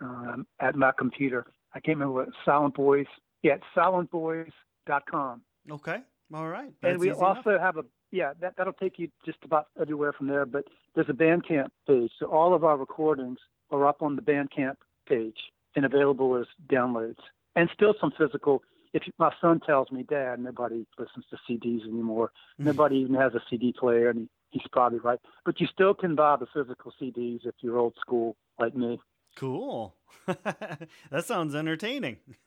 um, 0.00 0.46
at 0.60 0.76
my 0.76 0.92
computer. 0.96 1.46
I 1.74 1.80
can't 1.80 1.98
remember 1.98 2.14
what 2.14 2.28
Silent 2.44 2.74
Boys. 2.74 3.06
Yeah, 3.42 3.56
silentboys.com. 3.76 5.42
Okay. 5.70 5.98
All 6.32 6.48
right. 6.48 6.72
That's 6.80 6.92
and 6.92 7.00
we 7.00 7.10
also 7.10 7.50
enough. 7.50 7.60
have 7.60 7.76
a 7.76 7.84
yeah, 8.12 8.32
that 8.40 8.54
that'll 8.56 8.74
take 8.74 8.98
you 8.98 9.08
just 9.24 9.38
about 9.42 9.66
everywhere 9.80 10.12
from 10.12 10.28
there. 10.28 10.46
But 10.46 10.64
there's 10.94 11.08
a 11.08 11.14
Bandcamp 11.14 11.68
page, 11.86 12.12
so 12.18 12.26
all 12.26 12.54
of 12.54 12.62
our 12.62 12.76
recordings 12.76 13.38
are 13.70 13.86
up 13.86 14.02
on 14.02 14.14
the 14.14 14.22
Bandcamp 14.22 14.76
page 15.08 15.38
and 15.74 15.84
available 15.84 16.36
as 16.36 16.46
downloads, 16.70 17.20
and 17.56 17.68
still 17.74 17.94
some 18.00 18.12
physical. 18.16 18.62
If 18.92 19.04
my 19.18 19.32
son 19.40 19.60
tells 19.60 19.90
me, 19.90 20.02
Dad, 20.02 20.38
nobody 20.38 20.86
listens 20.98 21.24
to 21.30 21.38
CDs 21.48 21.82
anymore. 21.88 22.28
Mm-hmm. 22.28 22.64
Nobody 22.64 22.96
even 22.96 23.14
has 23.14 23.34
a 23.34 23.40
CD 23.48 23.72
player, 23.72 24.10
and 24.10 24.18
he, 24.18 24.28
he's 24.50 24.68
probably 24.70 24.98
right. 24.98 25.18
But 25.46 25.60
you 25.60 25.66
still 25.72 25.94
can 25.94 26.14
buy 26.14 26.36
the 26.36 26.46
physical 26.52 26.92
CDs 27.00 27.46
if 27.46 27.54
you're 27.60 27.78
old 27.78 27.94
school 27.98 28.36
like 28.58 28.76
me. 28.76 29.00
Cool. 29.34 29.94
that 30.26 31.24
sounds 31.24 31.54
entertaining. 31.54 32.18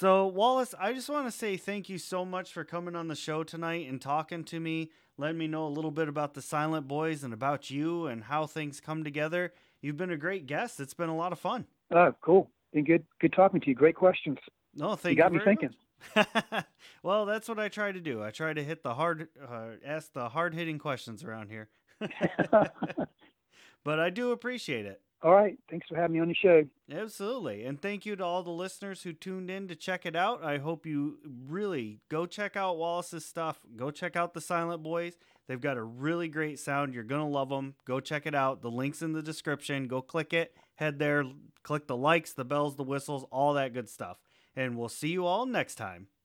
So, 0.00 0.28
Wallace, 0.28 0.76
I 0.78 0.92
just 0.92 1.08
want 1.08 1.26
to 1.26 1.36
say 1.36 1.56
thank 1.56 1.88
you 1.88 1.98
so 1.98 2.24
much 2.24 2.52
for 2.52 2.62
coming 2.62 2.94
on 2.94 3.08
the 3.08 3.16
show 3.16 3.42
tonight 3.42 3.88
and 3.88 4.00
talking 4.00 4.44
to 4.44 4.60
me, 4.60 4.92
letting 5.16 5.38
me 5.38 5.48
know 5.48 5.66
a 5.66 5.68
little 5.68 5.90
bit 5.90 6.06
about 6.06 6.34
the 6.34 6.40
Silent 6.40 6.86
Boys 6.86 7.24
and 7.24 7.34
about 7.34 7.68
you 7.68 8.06
and 8.06 8.22
how 8.22 8.46
things 8.46 8.78
come 8.78 9.02
together. 9.02 9.52
You've 9.80 9.96
been 9.96 10.12
a 10.12 10.16
great 10.16 10.46
guest. 10.46 10.78
It's 10.78 10.94
been 10.94 11.08
a 11.08 11.16
lot 11.16 11.32
of 11.32 11.40
fun. 11.40 11.66
Oh, 11.90 12.14
cool. 12.20 12.48
Been 12.72 12.84
good 12.84 13.04
good 13.20 13.32
talking 13.32 13.60
to 13.60 13.66
you. 13.66 13.74
Great 13.74 13.96
questions. 13.96 14.38
No, 14.76 14.94
thank 14.94 15.16
you. 15.16 15.22
got 15.24 15.32
you 15.32 15.40
me 15.40 15.44
thinking. 15.44 15.74
well, 17.02 17.26
that's 17.26 17.48
what 17.48 17.58
I 17.58 17.68
try 17.68 17.90
to 17.90 18.00
do. 18.00 18.22
I 18.22 18.30
try 18.30 18.52
to 18.52 18.62
hit 18.62 18.84
the 18.84 18.94
hard, 18.94 19.26
uh, 19.50 19.70
ask 19.84 20.12
the 20.12 20.28
hard 20.28 20.54
hitting 20.54 20.78
questions 20.78 21.24
around 21.24 21.50
here. 21.50 21.70
but 23.84 23.98
I 23.98 24.10
do 24.10 24.30
appreciate 24.30 24.86
it. 24.86 25.00
All 25.22 25.34
right. 25.34 25.58
Thanks 25.68 25.86
for 25.88 25.96
having 25.96 26.14
me 26.14 26.20
on 26.20 26.28
the 26.28 26.34
show. 26.34 26.62
Absolutely. 26.92 27.64
And 27.64 27.80
thank 27.80 28.06
you 28.06 28.14
to 28.16 28.24
all 28.24 28.44
the 28.44 28.50
listeners 28.50 29.02
who 29.02 29.12
tuned 29.12 29.50
in 29.50 29.66
to 29.66 29.74
check 29.74 30.06
it 30.06 30.14
out. 30.14 30.44
I 30.44 30.58
hope 30.58 30.86
you 30.86 31.18
really 31.48 32.00
go 32.08 32.24
check 32.24 32.56
out 32.56 32.78
Wallace's 32.78 33.24
stuff. 33.24 33.58
Go 33.76 33.90
check 33.90 34.14
out 34.14 34.32
the 34.32 34.40
Silent 34.40 34.82
Boys. 34.82 35.14
They've 35.48 35.60
got 35.60 35.76
a 35.76 35.82
really 35.82 36.28
great 36.28 36.60
sound. 36.60 36.94
You're 36.94 37.02
going 37.02 37.20
to 37.20 37.26
love 37.26 37.48
them. 37.48 37.74
Go 37.84 37.98
check 37.98 38.26
it 38.26 38.34
out. 38.34 38.62
The 38.62 38.70
link's 38.70 39.02
in 39.02 39.12
the 39.12 39.22
description. 39.22 39.88
Go 39.88 40.02
click 40.02 40.32
it. 40.32 40.54
Head 40.76 41.00
there. 41.00 41.24
Click 41.64 41.88
the 41.88 41.96
likes, 41.96 42.32
the 42.32 42.44
bells, 42.44 42.76
the 42.76 42.84
whistles, 42.84 43.24
all 43.32 43.54
that 43.54 43.74
good 43.74 43.88
stuff. 43.88 44.18
And 44.54 44.76
we'll 44.76 44.88
see 44.88 45.08
you 45.08 45.26
all 45.26 45.46
next 45.46 45.74
time. 45.74 46.06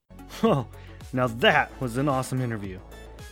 Oh, 0.44 0.68
now 1.14 1.28
that 1.28 1.72
was 1.80 1.98
an 1.98 2.10
awesome 2.10 2.42
interview. 2.42 2.80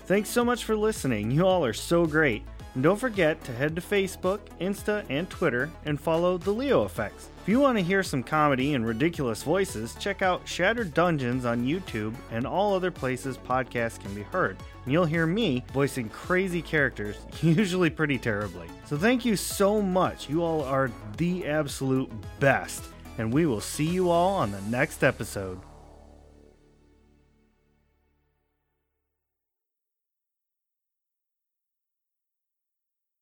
Thanks 0.05 0.29
so 0.29 0.45
much 0.45 0.63
for 0.63 0.75
listening. 0.75 1.29
You 1.29 1.45
all 1.45 1.65
are 1.65 1.73
so 1.73 2.05
great. 2.05 2.43
And 2.73 2.83
don't 2.83 2.99
forget 2.99 3.43
to 3.43 3.51
head 3.53 3.75
to 3.75 3.81
Facebook, 3.81 4.39
Insta, 4.59 5.03
and 5.09 5.29
Twitter 5.29 5.69
and 5.85 5.99
follow 5.99 6.37
The 6.37 6.51
Leo 6.51 6.83
Affects. 6.83 7.29
If 7.41 7.49
you 7.49 7.59
want 7.59 7.77
to 7.77 7.83
hear 7.83 8.03
some 8.03 8.23
comedy 8.23 8.75
and 8.75 8.85
ridiculous 8.85 9.43
voices, 9.43 9.95
check 9.95 10.21
out 10.21 10.47
Shattered 10.47 10.93
Dungeons 10.93 11.43
on 11.43 11.65
YouTube 11.65 12.13
and 12.31 12.45
all 12.45 12.73
other 12.73 12.91
places 12.91 13.37
podcasts 13.37 13.99
can 13.99 14.13
be 14.13 14.21
heard. 14.21 14.57
And 14.85 14.93
you'll 14.93 15.05
hear 15.05 15.25
me 15.25 15.65
voicing 15.73 16.07
crazy 16.09 16.61
characters, 16.61 17.17
usually 17.41 17.89
pretty 17.89 18.17
terribly. 18.17 18.67
So 18.85 18.97
thank 18.97 19.25
you 19.25 19.35
so 19.35 19.81
much. 19.81 20.29
You 20.29 20.43
all 20.43 20.63
are 20.63 20.91
the 21.17 21.45
absolute 21.47 22.11
best. 22.39 22.83
And 23.17 23.33
we 23.33 23.45
will 23.45 23.61
see 23.61 23.87
you 23.87 24.09
all 24.09 24.35
on 24.35 24.51
the 24.51 24.61
next 24.61 25.03
episode. 25.03 25.59